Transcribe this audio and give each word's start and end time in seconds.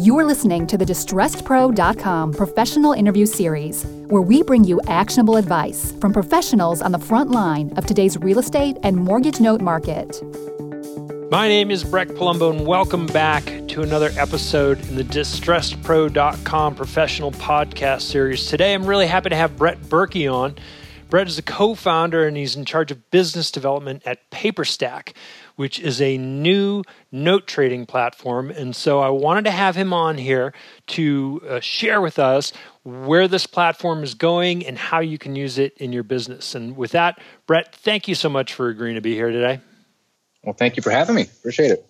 You're 0.00 0.24
listening 0.24 0.68
to 0.68 0.78
the 0.78 0.84
DistressedPro.com 0.84 2.32
professional 2.32 2.92
interview 2.92 3.26
series, 3.26 3.84
where 4.06 4.22
we 4.22 4.44
bring 4.44 4.62
you 4.62 4.80
actionable 4.86 5.36
advice 5.36 5.92
from 6.00 6.12
professionals 6.12 6.80
on 6.80 6.92
the 6.92 7.00
front 7.00 7.32
line 7.32 7.72
of 7.76 7.84
today's 7.84 8.16
real 8.18 8.38
estate 8.38 8.76
and 8.84 8.96
mortgage 8.96 9.40
note 9.40 9.60
market. 9.60 10.22
My 11.32 11.48
name 11.48 11.72
is 11.72 11.82
Brecht 11.82 12.12
Palombo, 12.12 12.56
and 12.56 12.64
welcome 12.64 13.06
back 13.06 13.44
to 13.70 13.82
another 13.82 14.10
episode 14.16 14.78
in 14.88 14.94
the 14.94 15.02
DistressedPro.com 15.02 16.76
professional 16.76 17.32
podcast 17.32 18.02
series. 18.02 18.46
Today, 18.46 18.74
I'm 18.74 18.86
really 18.86 19.08
happy 19.08 19.30
to 19.30 19.36
have 19.36 19.56
Brett 19.56 19.88
Burky 19.88 20.28
on. 20.28 20.54
Brett 21.10 21.26
is 21.26 21.38
a 21.38 21.42
co 21.42 21.74
founder 21.74 22.24
and 22.24 22.36
he's 22.36 22.54
in 22.54 22.66
charge 22.66 22.92
of 22.92 23.10
business 23.10 23.50
development 23.50 24.02
at 24.04 24.30
Paperstac, 24.30 25.14
which 25.58 25.80
is 25.80 26.00
a 26.00 26.16
new 26.16 26.84
note 27.10 27.48
trading 27.48 27.84
platform. 27.84 28.48
And 28.48 28.76
so 28.76 29.00
I 29.00 29.08
wanted 29.08 29.44
to 29.46 29.50
have 29.50 29.74
him 29.74 29.92
on 29.92 30.16
here 30.16 30.52
to 30.88 31.42
uh, 31.48 31.58
share 31.58 32.00
with 32.00 32.20
us 32.20 32.52
where 32.84 33.26
this 33.26 33.44
platform 33.44 34.04
is 34.04 34.14
going 34.14 34.64
and 34.64 34.78
how 34.78 35.00
you 35.00 35.18
can 35.18 35.34
use 35.34 35.58
it 35.58 35.76
in 35.78 35.92
your 35.92 36.04
business. 36.04 36.54
And 36.54 36.76
with 36.76 36.92
that, 36.92 37.20
Brett, 37.48 37.74
thank 37.74 38.06
you 38.06 38.14
so 38.14 38.28
much 38.28 38.54
for 38.54 38.68
agreeing 38.68 38.94
to 38.94 39.00
be 39.00 39.14
here 39.14 39.32
today. 39.32 39.60
Well, 40.44 40.54
thank 40.54 40.76
you 40.76 40.82
for 40.82 40.90
having 40.90 41.16
me. 41.16 41.22
Appreciate 41.22 41.72
it. 41.72 41.84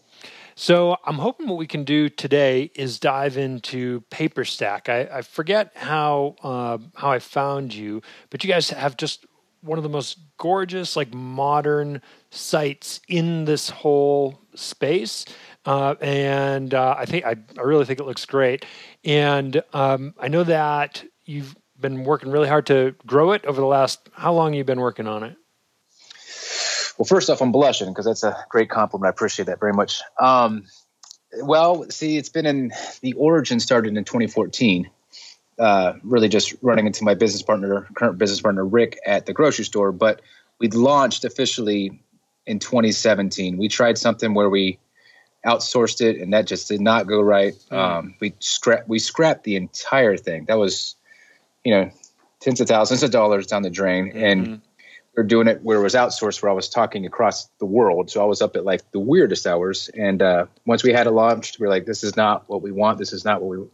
So 0.55 0.97
I'm 1.05 1.19
hoping 1.19 1.47
what 1.47 1.59
we 1.59 1.67
can 1.67 1.85
do 1.85 2.09
today 2.09 2.71
is 2.75 2.99
dive 2.99 3.37
into 3.37 4.01
Paperstac. 4.11 4.89
I, 4.89 5.19
I 5.19 5.23
forget 5.23 5.73
how 5.77 6.37
uh, 6.43 6.79
how 6.97 7.11
I 7.11 7.19
found 7.19 7.75
you, 7.75 8.01
but 8.31 8.43
you 8.43 8.51
guys 8.51 8.71
have 8.71 8.97
just 8.97 9.27
one 9.61 9.79
of 9.79 9.83
the 9.83 9.89
most 9.89 10.19
gorgeous, 10.37 10.97
like 10.97 11.13
modern 11.13 12.03
sites 12.31 13.01
in 13.09 13.45
this 13.45 13.71
whole 13.71 14.41
space. 14.55 15.25
Uh, 15.65 15.95
and 16.01 16.75
uh, 16.75 16.95
I 16.99 17.05
think 17.05 17.25
I, 17.25 17.37
I 17.59 17.63
really 17.63 17.85
think 17.85 18.01
it 18.01 18.05
looks 18.05 18.25
great. 18.25 18.65
And 19.05 19.63
um, 19.73 20.15
I 20.19 20.29
know 20.29 20.45
that 20.45 21.05
you've 21.25 21.55
been 21.79 22.05
working 22.05 22.31
really 22.31 22.49
hard 22.49 22.67
to 22.67 22.95
grow 23.07 23.33
it 23.33 23.45
over 23.45 23.61
the 23.61 23.67
last. 23.67 24.09
How 24.13 24.33
long 24.33 24.55
you 24.55 24.65
been 24.65 24.81
working 24.81 25.07
on 25.07 25.23
it? 25.23 25.37
Well, 26.99 27.07
first 27.07 27.31
off, 27.31 27.41
I'm 27.41 27.53
blushing 27.53 27.89
because 27.89 28.07
that's 28.07 28.25
a 28.25 28.37
great 28.49 28.71
compliment. 28.71 29.07
I 29.07 29.11
appreciate 29.11 29.47
that 29.47 29.61
very 29.61 29.73
much. 29.73 30.01
Um, 30.19 30.65
well, 31.43 31.89
see, 31.91 32.17
it's 32.17 32.29
been 32.29 32.47
in 32.47 32.73
the 33.03 33.13
origin 33.13 33.61
started 33.61 33.97
in 33.97 34.05
2014. 34.05 34.91
Uh, 35.59 35.95
really, 36.03 36.29
just 36.29 36.55
running 36.63 36.87
into 36.87 37.05
my 37.05 37.15
business 37.15 37.43
partner, 37.43 37.89
current 37.95 38.19
business 38.19 38.41
partner 38.41 38.65
Rick, 38.65 38.99
at 39.05 39.27
the 39.27 39.33
grocery 39.33 39.65
store. 39.65 39.91
But 39.93 40.23
we 40.59 40.69
launched 40.69 41.25
officially 41.25 42.01
in 42.47 42.59
2017. 42.59 43.57
We 43.57 43.69
tried 43.69 43.99
something 43.99 44.35
where 44.35 44.49
we 44.49 44.79
outsourced 45.45 46.01
it, 46.01 46.21
and 46.21 46.33
that 46.33 46.47
just 46.47 46.69
did 46.69 46.81
not 46.81 47.07
go 47.07 47.21
right. 47.21 47.55
Mm. 47.71 47.77
Um, 47.77 48.15
we 48.21 48.35
scrapped 48.39 48.89
we 48.89 48.99
scrapped 48.99 49.45
the 49.45 49.57
entire 49.57 50.17
thing. 50.17 50.45
That 50.47 50.59
was, 50.59 50.95
you 51.65 51.75
know, 51.75 51.91
tens 52.41 52.61
of 52.61 52.69
thousands 52.69 53.03
of 53.03 53.11
dollars 53.11 53.47
down 53.47 53.63
the 53.63 53.71
drain, 53.71 54.09
mm-hmm. 54.09 54.25
and 54.25 54.63
we're 55.19 55.25
doing 55.25 55.49
it 55.49 55.65
where 55.65 55.81
it 55.81 55.83
was 55.83 55.97
outsourced, 55.97 56.41
where 56.41 56.51
I 56.51 56.55
was 56.55 56.69
talking 56.69 57.05
across 57.05 57.49
the 57.59 57.67
world. 57.67 58.09
So 58.09 58.23
I 58.23 58.25
was 58.25 58.41
up 58.41 58.55
at 58.55 58.65
like 58.65 58.89
the 58.93 59.01
weirdest 59.01 59.49
hours. 59.49 59.91
And 59.99 60.23
uh, 60.23 60.47
once 60.65 60.85
we 60.85 60.93
had 60.93 61.09
it 61.09 61.11
launched, 61.11 61.59
we 61.59 61.67
are 61.67 61.69
like, 61.69 61.87
this 61.87 62.05
is 62.05 62.17
not 62.17 62.49
what 62.49 62.63
we 62.63 62.71
want. 62.71 62.99
This 62.99 63.13
is 63.13 63.25
not 63.25 63.43
what 63.43 63.59
we. 63.59 63.67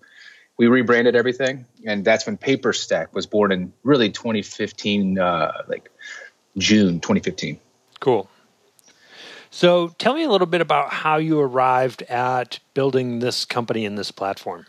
We 0.56 0.68
rebranded 0.68 1.16
everything, 1.16 1.66
and 1.84 2.04
that's 2.04 2.26
when 2.26 2.36
Paperstac 2.36 3.12
was 3.12 3.26
born 3.26 3.50
in 3.50 3.72
really 3.82 4.10
2015, 4.10 5.18
uh, 5.18 5.52
like 5.68 5.90
June 6.58 7.00
2015. 7.00 7.58
Cool. 8.00 8.28
So 9.50 9.88
tell 9.98 10.14
me 10.14 10.24
a 10.24 10.28
little 10.28 10.46
bit 10.46 10.60
about 10.60 10.92
how 10.92 11.16
you 11.16 11.40
arrived 11.40 12.02
at 12.02 12.58
building 12.74 13.20
this 13.20 13.44
company 13.44 13.86
and 13.86 13.96
this 13.96 14.10
platform. 14.10 14.66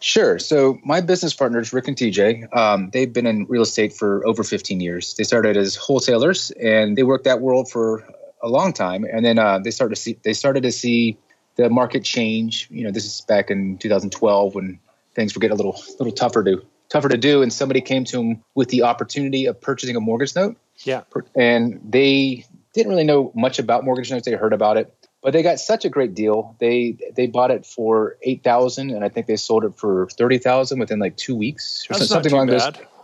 Sure. 0.00 0.38
So 0.38 0.78
my 0.84 1.00
business 1.00 1.34
partners, 1.34 1.72
Rick 1.72 1.88
and 1.88 1.96
TJ, 1.96 2.54
um, 2.54 2.90
they've 2.92 3.12
been 3.12 3.26
in 3.26 3.46
real 3.48 3.62
estate 3.62 3.92
for 3.92 4.26
over 4.26 4.44
15 4.44 4.80
years. 4.80 5.14
They 5.14 5.24
started 5.24 5.56
as 5.56 5.76
wholesalers, 5.76 6.50
and 6.52 6.96
they 6.96 7.02
worked 7.02 7.24
that 7.24 7.40
world 7.40 7.70
for 7.70 8.04
a 8.42 8.48
long 8.48 8.72
time. 8.72 9.04
And 9.04 9.24
then 9.24 9.38
uh, 9.38 9.58
they 9.58 9.70
started 9.70 9.94
to 9.94 10.00
see 10.00 10.18
they 10.22 10.32
started 10.32 10.62
to 10.64 10.72
see 10.72 11.18
the 11.62 11.70
market 11.70 12.04
change. 12.04 12.68
You 12.70 12.84
know, 12.84 12.90
this 12.90 13.04
is 13.04 13.20
back 13.22 13.50
in 13.50 13.78
2012 13.78 14.54
when 14.54 14.78
things 15.14 15.34
were 15.34 15.40
getting 15.40 15.54
a 15.54 15.56
little 15.56 15.80
little 15.98 16.12
tougher 16.12 16.44
to 16.44 16.64
tougher 16.88 17.08
to 17.08 17.18
do. 17.18 17.42
And 17.42 17.52
somebody 17.52 17.80
came 17.80 18.04
to 18.06 18.20
him 18.20 18.42
with 18.54 18.68
the 18.68 18.82
opportunity 18.82 19.46
of 19.46 19.60
purchasing 19.60 19.96
a 19.96 20.00
mortgage 20.00 20.34
note. 20.34 20.56
Yeah. 20.78 21.02
And 21.36 21.80
they 21.84 22.46
didn't 22.74 22.90
really 22.90 23.04
know 23.04 23.32
much 23.34 23.58
about 23.58 23.84
mortgage 23.84 24.10
notes. 24.10 24.24
They 24.24 24.32
heard 24.32 24.52
about 24.52 24.76
it 24.76 24.94
but 25.22 25.32
they 25.32 25.42
got 25.42 25.60
such 25.60 25.84
a 25.84 25.88
great 25.88 26.14
deal. 26.14 26.56
They 26.60 26.96
they 27.14 27.26
bought 27.26 27.50
it 27.50 27.66
for 27.66 28.16
eight 28.22 28.42
thousand, 28.42 28.90
and 28.90 29.04
I 29.04 29.08
think 29.08 29.26
they 29.26 29.36
sold 29.36 29.64
it 29.64 29.76
for 29.76 30.08
thirty 30.08 30.38
thousand 30.38 30.78
within 30.78 30.98
like 30.98 31.16
two 31.16 31.36
weeks 31.36 31.86
or 31.90 31.94
that's 31.94 32.08
something 32.08 32.32
along 32.32 32.46
those. 32.46 32.62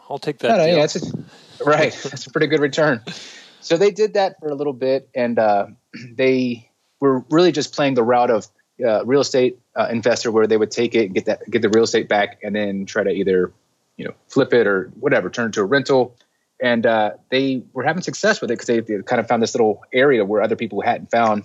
I'll 0.09 0.19
take 0.19 0.39
that. 0.39 0.69
yeah, 0.69 0.77
that's 0.77 0.97
a, 0.97 1.65
right. 1.65 1.93
that's 2.05 2.27
a 2.27 2.31
pretty 2.31 2.47
good 2.47 2.61
return. 2.61 3.03
So 3.61 3.77
they 3.77 3.91
did 3.91 4.15
that 4.15 4.39
for 4.41 4.49
a 4.49 4.55
little 4.55 4.73
bit, 4.73 5.09
and 5.15 5.39
uh, 5.39 5.67
they 6.13 6.71
were 7.01 7.25
really 7.31 7.53
just 7.53 7.75
playing 7.75 7.95
the 7.95 8.03
route 8.03 8.31
of 8.31 8.47
uh, 8.85 9.05
real 9.05 9.21
estate 9.21 9.59
uh, 9.75 9.89
investor, 9.91 10.31
where 10.31 10.47
they 10.47 10.57
would 10.57 10.71
take 10.71 10.95
it 10.95 11.07
and 11.07 11.15
get 11.15 11.25
that 11.27 11.51
get 11.51 11.63
the 11.63 11.69
real 11.69 11.85
estate 11.85 12.09
back, 12.09 12.39
and 12.43 12.55
then 12.55 12.87
try 12.87 13.03
to 13.03 13.11
either 13.11 13.53
you 13.97 14.05
know 14.05 14.15
flip 14.29 14.53
it 14.53 14.67
or 14.67 14.91
whatever, 15.01 15.31
turn 15.31 15.49
it 15.49 15.53
to 15.55 15.61
a 15.61 15.65
rental. 15.65 16.17
And 16.63 16.87
uh, 16.87 17.13
they 17.31 17.63
were 17.75 17.83
having 17.83 18.03
success 18.03 18.41
with 18.41 18.51
it 18.51 18.55
because 18.55 18.67
they, 18.67 18.81
they 18.81 19.03
kind 19.03 19.21
of 19.21 19.29
found 19.29 19.43
this 19.43 19.55
little 19.55 19.83
area 19.93 20.25
where 20.25 20.41
other 20.41 20.57
people 20.57 20.81
hadn't 20.81 21.11
found. 21.11 21.45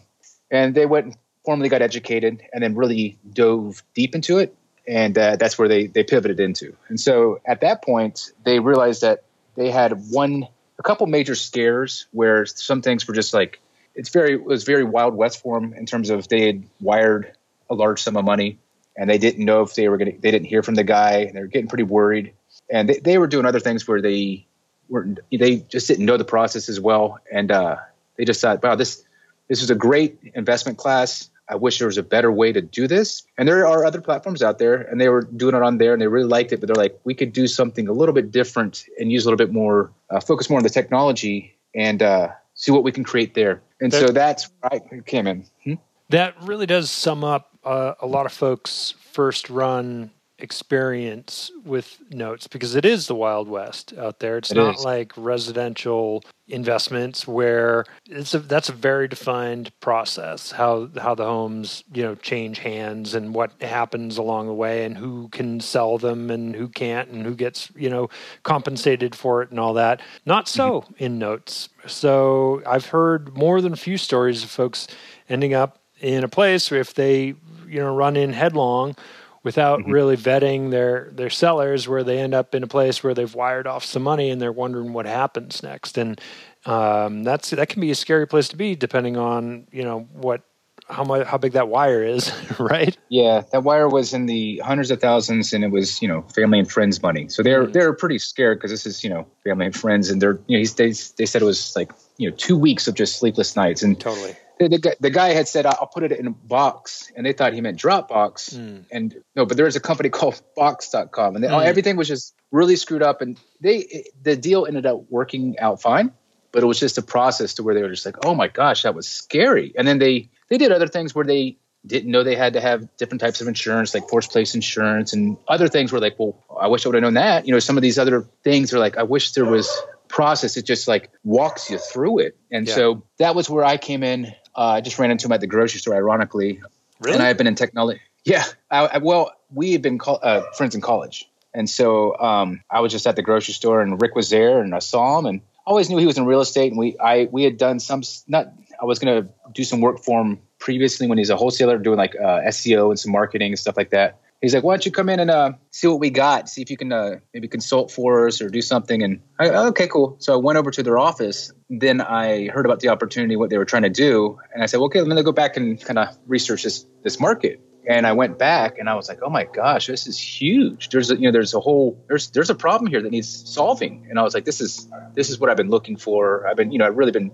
And 0.49 0.73
they 0.73 0.85
went 0.85 1.05
and 1.07 1.17
formally 1.43 1.67
got 1.67 1.81
educated 1.81 2.41
and 2.53 2.63
then 2.63 2.75
really 2.75 3.17
dove 3.33 3.83
deep 3.93 4.15
into 4.15 4.37
it. 4.37 4.55
And 4.87 5.17
uh, 5.17 5.35
that's 5.35 5.57
where 5.59 5.67
they 5.67 5.87
they 5.87 6.03
pivoted 6.03 6.39
into. 6.39 6.75
And 6.87 6.99
so 6.99 7.39
at 7.45 7.61
that 7.61 7.83
point 7.83 8.31
they 8.45 8.59
realized 8.59 9.01
that 9.01 9.23
they 9.55 9.69
had 9.69 9.93
one 10.09 10.47
a 10.79 10.83
couple 10.83 11.05
major 11.07 11.35
scares 11.35 12.07
where 12.11 12.45
some 12.45 12.81
things 12.81 13.07
were 13.07 13.13
just 13.13 13.33
like 13.33 13.59
it's 13.95 14.09
very 14.09 14.33
it 14.33 14.43
was 14.43 14.63
very 14.63 14.83
wild 14.83 15.15
west 15.15 15.41
for 15.41 15.59
them 15.59 15.73
in 15.73 15.85
terms 15.85 16.09
of 16.09 16.27
they 16.27 16.45
had 16.45 16.63
wired 16.79 17.31
a 17.69 17.75
large 17.75 18.01
sum 18.01 18.17
of 18.17 18.25
money 18.25 18.59
and 18.97 19.09
they 19.09 19.17
didn't 19.17 19.43
know 19.43 19.61
if 19.61 19.75
they 19.75 19.87
were 19.89 19.97
going 19.97 20.13
to 20.13 20.21
they 20.21 20.31
didn't 20.31 20.47
hear 20.47 20.63
from 20.63 20.75
the 20.75 20.83
guy 20.83 21.19
and 21.19 21.35
they 21.35 21.41
were 21.41 21.47
getting 21.47 21.69
pretty 21.69 21.83
worried 21.83 22.33
and 22.69 22.89
they, 22.89 22.99
they 22.99 23.17
were 23.17 23.27
doing 23.27 23.45
other 23.45 23.59
things 23.59 23.87
where 23.87 24.01
they 24.01 24.45
weren't 24.89 25.19
they 25.31 25.57
just 25.57 25.87
didn't 25.87 26.05
know 26.05 26.17
the 26.17 26.25
process 26.25 26.69
as 26.69 26.79
well 26.79 27.19
and 27.31 27.51
uh, 27.51 27.77
they 28.17 28.25
just 28.25 28.41
thought 28.41 28.61
wow 28.63 28.75
this 28.75 29.03
this 29.51 29.61
is 29.61 29.69
a 29.69 29.75
great 29.75 30.17
investment 30.33 30.77
class. 30.77 31.29
I 31.49 31.55
wish 31.55 31.77
there 31.77 31.87
was 31.87 31.97
a 31.97 32.03
better 32.03 32.31
way 32.31 32.53
to 32.53 32.61
do 32.61 32.87
this. 32.87 33.23
And 33.37 33.45
there 33.45 33.67
are 33.67 33.83
other 33.83 33.99
platforms 33.99 34.41
out 34.41 34.59
there, 34.59 34.75
and 34.75 35.01
they 35.01 35.09
were 35.09 35.23
doing 35.23 35.53
it 35.53 35.61
on 35.61 35.77
there, 35.77 35.91
and 35.91 36.01
they 36.01 36.07
really 36.07 36.29
liked 36.29 36.53
it. 36.53 36.61
But 36.61 36.67
they're 36.67 36.81
like, 36.81 36.97
we 37.03 37.13
could 37.13 37.33
do 37.33 37.47
something 37.47 37.89
a 37.89 37.91
little 37.91 38.15
bit 38.15 38.31
different 38.31 38.85
and 38.97 39.11
use 39.11 39.25
a 39.25 39.27
little 39.27 39.45
bit 39.45 39.51
more, 39.51 39.91
uh, 40.09 40.21
focus 40.21 40.49
more 40.49 40.57
on 40.57 40.63
the 40.63 40.69
technology, 40.69 41.53
and 41.75 42.01
uh, 42.01 42.29
see 42.53 42.71
what 42.71 42.85
we 42.85 42.93
can 42.93 43.03
create 43.03 43.33
there. 43.33 43.61
And 43.81 43.91
that, 43.91 43.99
so 43.99 44.13
that's 44.13 44.49
I 44.63 44.79
came 45.05 45.27
in. 45.27 45.45
Hmm? 45.63 45.73
That 46.09 46.35
really 46.43 46.65
does 46.67 46.89
sum 46.89 47.23
up 47.23 47.57
uh, 47.63 47.95
a 47.99 48.07
lot 48.07 48.25
of 48.25 48.31
folks' 48.31 48.93
first 49.11 49.49
run 49.49 50.11
experience 50.43 51.51
with 51.63 51.99
notes 52.11 52.47
because 52.47 52.75
it 52.75 52.85
is 52.85 53.07
the 53.07 53.15
wild 53.15 53.47
west 53.47 53.93
out 53.97 54.19
there 54.19 54.37
it's 54.37 54.51
it 54.51 54.55
not 54.55 54.75
is. 54.75 54.85
like 54.85 55.11
residential 55.15 56.23
investments 56.47 57.27
where 57.27 57.85
it's 58.07 58.33
a, 58.33 58.39
that's 58.39 58.69
a 58.69 58.73
very 58.73 59.07
defined 59.07 59.71
process 59.79 60.51
how 60.51 60.89
how 60.99 61.15
the 61.15 61.23
homes 61.23 61.83
you 61.93 62.03
know 62.03 62.15
change 62.15 62.59
hands 62.59 63.13
and 63.13 63.33
what 63.33 63.51
happens 63.61 64.17
along 64.17 64.47
the 64.47 64.53
way 64.53 64.83
and 64.83 64.97
who 64.97 65.29
can 65.29 65.59
sell 65.59 65.97
them 65.97 66.29
and 66.29 66.55
who 66.55 66.67
can't 66.67 67.09
and 67.09 67.25
who 67.25 67.33
gets 67.33 67.71
you 67.75 67.89
know 67.89 68.09
compensated 68.43 69.15
for 69.15 69.41
it 69.41 69.49
and 69.49 69.59
all 69.59 69.73
that 69.73 70.01
not 70.25 70.47
so 70.47 70.81
mm-hmm. 70.81 70.93
in 70.97 71.19
notes 71.19 71.69
so 71.87 72.61
i've 72.67 72.87
heard 72.87 73.35
more 73.35 73.61
than 73.61 73.73
a 73.73 73.77
few 73.77 73.97
stories 73.97 74.43
of 74.43 74.49
folks 74.49 74.87
ending 75.29 75.53
up 75.53 75.79
in 76.01 76.23
a 76.23 76.27
place 76.27 76.69
where 76.69 76.81
if 76.81 76.93
they 76.95 77.33
you 77.67 77.79
know 77.79 77.95
run 77.95 78.17
in 78.17 78.33
headlong 78.33 78.95
without 79.43 79.79
mm-hmm. 79.79 79.91
really 79.91 80.17
vetting 80.17 80.71
their 80.71 81.09
their 81.13 81.29
sellers 81.29 81.87
where 81.87 82.03
they 82.03 82.19
end 82.19 82.33
up 82.33 82.53
in 82.53 82.63
a 82.63 82.67
place 82.67 83.03
where 83.03 83.13
they've 83.13 83.33
wired 83.33 83.67
off 83.67 83.83
some 83.83 84.03
money 84.03 84.29
and 84.29 84.41
they're 84.41 84.51
wondering 84.51 84.93
what 84.93 85.05
happens 85.05 85.63
next. 85.63 85.97
And 85.97 86.19
um, 86.65 87.23
that's 87.23 87.49
that 87.51 87.69
can 87.69 87.81
be 87.81 87.91
a 87.91 87.95
scary 87.95 88.27
place 88.27 88.47
to 88.49 88.57
be 88.57 88.75
depending 88.75 89.17
on 89.17 89.67
you 89.71 89.83
know 89.83 90.07
what 90.11 90.43
how 90.87 91.03
much 91.03 91.25
how 91.25 91.37
big 91.37 91.53
that 91.53 91.69
wire 91.69 92.03
is 92.03 92.31
right? 92.59 92.97
Yeah 93.09 93.43
that 93.51 93.63
wire 93.63 93.89
was 93.89 94.13
in 94.13 94.27
the 94.27 94.61
hundreds 94.63 94.91
of 94.91 95.01
thousands 95.01 95.53
and 95.53 95.63
it 95.63 95.71
was 95.71 96.01
you 96.01 96.07
know 96.07 96.21
family 96.35 96.59
and 96.59 96.71
friends 96.71 97.01
money. 97.01 97.27
So 97.29 97.41
they're 97.41 97.63
mm-hmm. 97.63 97.71
they're 97.71 97.93
pretty 97.93 98.19
scared 98.19 98.59
because 98.59 98.71
this 98.71 98.85
is 98.85 99.03
you 99.03 99.09
know 99.09 99.25
family 99.43 99.65
and 99.65 99.75
friends 99.75 100.09
and 100.09 100.21
they're 100.21 100.39
you 100.47 100.59
know 100.59 100.65
they, 100.65 100.93
they 101.17 101.25
said 101.25 101.41
it 101.41 101.45
was 101.45 101.75
like 101.75 101.91
you 102.17 102.29
know 102.29 102.35
two 102.35 102.57
weeks 102.57 102.87
of 102.87 102.93
just 102.93 103.17
sleepless 103.17 103.55
nights. 103.55 103.81
And 103.81 103.99
totally 103.99 104.35
the, 104.67 104.77
the, 104.77 104.95
the, 104.99 105.09
guy 105.09 105.29
had 105.29 105.47
said 105.47 105.65
I'll 105.65 105.87
put 105.87 106.03
it 106.03 106.11
in 106.11 106.27
a 106.27 106.31
box, 106.31 107.11
and 107.15 107.25
they 107.25 107.33
thought 107.33 107.53
he 107.53 107.61
meant 107.61 107.79
Dropbox. 107.79 108.55
Mm. 108.55 108.85
And 108.91 109.23
no, 109.35 109.45
but 109.45 109.57
there 109.57 109.65
was 109.65 109.75
a 109.75 109.79
company 109.79 110.09
called 110.19 110.41
Box.com, 110.55 111.35
and 111.35 111.43
they, 111.43 111.47
mm. 111.47 111.65
everything 111.65 111.95
was 111.95 112.07
just 112.07 112.33
really 112.51 112.75
screwed 112.75 113.03
up. 113.03 113.21
And 113.21 113.39
they 113.59 114.05
the 114.21 114.35
deal 114.35 114.65
ended 114.65 114.85
up 114.85 115.05
working 115.09 115.59
out 115.59 115.81
fine, 115.81 116.11
but 116.51 116.63
it 116.63 116.65
was 116.65 116.79
just 116.79 116.97
a 116.97 117.01
process 117.01 117.55
to 117.55 117.63
where 117.63 117.75
they 117.75 117.81
were 117.81 117.89
just 117.89 118.05
like, 118.05 118.25
oh 118.25 118.35
my 118.35 118.47
gosh, 118.47 118.83
that 118.83 118.95
was 118.95 119.07
scary. 119.07 119.73
And 119.77 119.87
then 119.87 119.99
they 119.99 120.29
they 120.49 120.57
did 120.57 120.71
other 120.71 120.87
things 120.87 121.15
where 121.15 121.25
they 121.25 121.57
didn't 121.85 122.11
know 122.11 122.23
they 122.23 122.35
had 122.35 122.53
to 122.53 122.61
have 122.61 122.95
different 122.97 123.21
types 123.21 123.41
of 123.41 123.47
insurance, 123.47 123.93
like 123.95 124.07
force 124.07 124.27
place 124.27 124.53
insurance 124.53 125.13
and 125.13 125.37
other 125.47 125.67
things 125.67 125.91
were 125.91 125.99
like, 125.99 126.19
well, 126.19 126.43
I 126.59 126.67
wish 126.67 126.85
I 126.85 126.89
would 126.89 126.95
have 126.95 127.01
known 127.01 127.15
that. 127.15 127.47
You 127.47 127.53
know, 127.53 127.59
some 127.59 127.75
of 127.75 127.81
these 127.81 127.97
other 127.97 128.27
things 128.43 128.71
are 128.73 128.79
like, 128.79 128.97
I 128.97 129.03
wish 129.03 129.31
there 129.31 129.45
was 129.45 129.67
process. 130.11 130.57
It 130.57 130.65
just 130.65 130.87
like 130.87 131.09
walks 131.23 131.71
you 131.71 131.79
through 131.79 132.19
it. 132.19 132.37
And 132.51 132.67
yeah. 132.67 132.75
so 132.75 133.03
that 133.17 133.33
was 133.33 133.49
where 133.49 133.63
I 133.63 133.77
came 133.77 134.03
in. 134.03 134.31
Uh, 134.55 134.67
I 134.67 134.81
just 134.81 134.99
ran 134.99 135.11
into 135.11 135.27
him 135.27 135.31
at 135.31 135.41
the 135.41 135.47
grocery 135.47 135.79
store, 135.79 135.95
ironically. 135.95 136.61
Really? 136.99 137.15
And 137.15 137.23
I 137.23 137.27
had 137.27 137.37
been 137.37 137.47
in 137.47 137.55
technology. 137.55 138.01
Yeah. 138.23 138.43
I, 138.69 138.85
I, 138.85 138.97
well, 138.99 139.33
we 139.53 139.71
had 139.71 139.81
been 139.81 139.97
co- 139.97 140.15
uh, 140.15 140.51
friends 140.53 140.75
in 140.75 140.81
college. 140.81 141.27
And 141.53 141.69
so 141.69 142.17
um, 142.19 142.61
I 142.69 142.79
was 142.79 142.91
just 142.91 143.05
at 143.07 143.15
the 143.15 143.21
grocery 143.21 143.53
store 143.53 143.81
and 143.81 144.01
Rick 144.01 144.15
was 144.15 144.29
there 144.29 144.61
and 144.61 144.73
I 144.73 144.79
saw 144.79 145.19
him 145.19 145.25
and 145.25 145.41
always 145.65 145.89
knew 145.89 145.97
he 145.97 146.05
was 146.05 146.17
in 146.17 146.25
real 146.25 146.41
estate. 146.41 146.71
And 146.71 146.79
we, 146.79 146.97
I, 146.99 147.27
we 147.31 147.43
had 147.43 147.57
done 147.57 147.79
some, 147.79 148.03
not, 148.27 148.53
I 148.81 148.85
was 148.85 148.99
going 148.99 149.23
to 149.23 149.29
do 149.51 149.63
some 149.63 149.81
work 149.81 149.99
for 149.99 150.21
him 150.21 150.39
previously 150.59 151.07
when 151.07 151.17
he's 151.17 151.29
a 151.29 151.35
wholesaler 151.35 151.77
doing 151.77 151.97
like 151.97 152.15
uh, 152.15 152.41
SEO 152.47 152.89
and 152.89 152.99
some 152.99 153.11
marketing 153.11 153.51
and 153.51 153.59
stuff 153.59 153.75
like 153.75 153.89
that. 153.89 154.19
He's 154.41 154.55
like, 154.55 154.63
why 154.63 154.73
don't 154.73 154.85
you 154.85 154.91
come 154.91 155.07
in 155.09 155.19
and 155.19 155.29
uh, 155.29 155.51
see 155.69 155.87
what 155.87 155.99
we 155.99 156.09
got? 156.09 156.49
See 156.49 156.61
if 156.63 156.71
you 156.71 156.77
can 156.77 156.91
uh, 156.91 157.19
maybe 157.33 157.47
consult 157.47 157.91
for 157.91 158.27
us 158.27 158.41
or 158.41 158.49
do 158.49 158.61
something. 158.61 159.03
And 159.03 159.21
I, 159.39 159.49
okay, 159.67 159.87
cool. 159.87 160.15
So 160.19 160.33
I 160.33 160.37
went 160.37 160.57
over 160.57 160.71
to 160.71 160.81
their 160.81 160.97
office. 160.97 161.53
Then 161.69 162.01
I 162.01 162.47
heard 162.47 162.65
about 162.65 162.79
the 162.79 162.89
opportunity, 162.89 163.35
what 163.35 163.51
they 163.51 163.59
were 163.59 163.65
trying 163.65 163.83
to 163.83 163.89
do, 163.89 164.39
and 164.53 164.63
I 164.63 164.65
said, 164.65 164.77
well, 164.77 164.87
okay, 164.87 165.01
let 165.01 165.15
me 165.15 165.23
go 165.23 165.31
back 165.31 165.57
and 165.57 165.79
kind 165.79 165.99
of 165.99 166.17
research 166.27 166.63
this 166.63 166.85
this 167.03 167.19
market 167.19 167.61
and 167.87 168.05
I 168.05 168.13
went 168.13 168.37
back 168.37 168.77
and 168.77 168.89
I 168.89 168.95
was 168.95 169.09
like, 169.09 169.19
oh 169.23 169.29
my 169.29 169.45
gosh, 169.45 169.87
this 169.87 170.05
is 170.05 170.17
huge. 170.17 170.89
There's 170.89 171.09
a, 171.09 171.15
you 171.15 171.23
know, 171.23 171.31
there's 171.31 171.53
a 171.53 171.59
whole, 171.59 172.03
there's, 172.07 172.29
there's 172.29 172.49
a 172.49 172.55
problem 172.55 172.89
here 172.89 173.01
that 173.01 173.11
needs 173.11 173.49
solving. 173.49 174.05
And 174.09 174.19
I 174.19 174.23
was 174.23 174.33
like, 174.33 174.45
this 174.45 174.61
is, 174.61 174.87
this 175.15 175.29
is 175.29 175.39
what 175.39 175.49
I've 175.49 175.57
been 175.57 175.69
looking 175.69 175.97
for. 175.97 176.47
I've 176.47 176.57
been, 176.57 176.71
you 176.71 176.77
know, 176.77 176.85
I've 176.85 176.95
really 176.95 177.11
been 177.11 177.31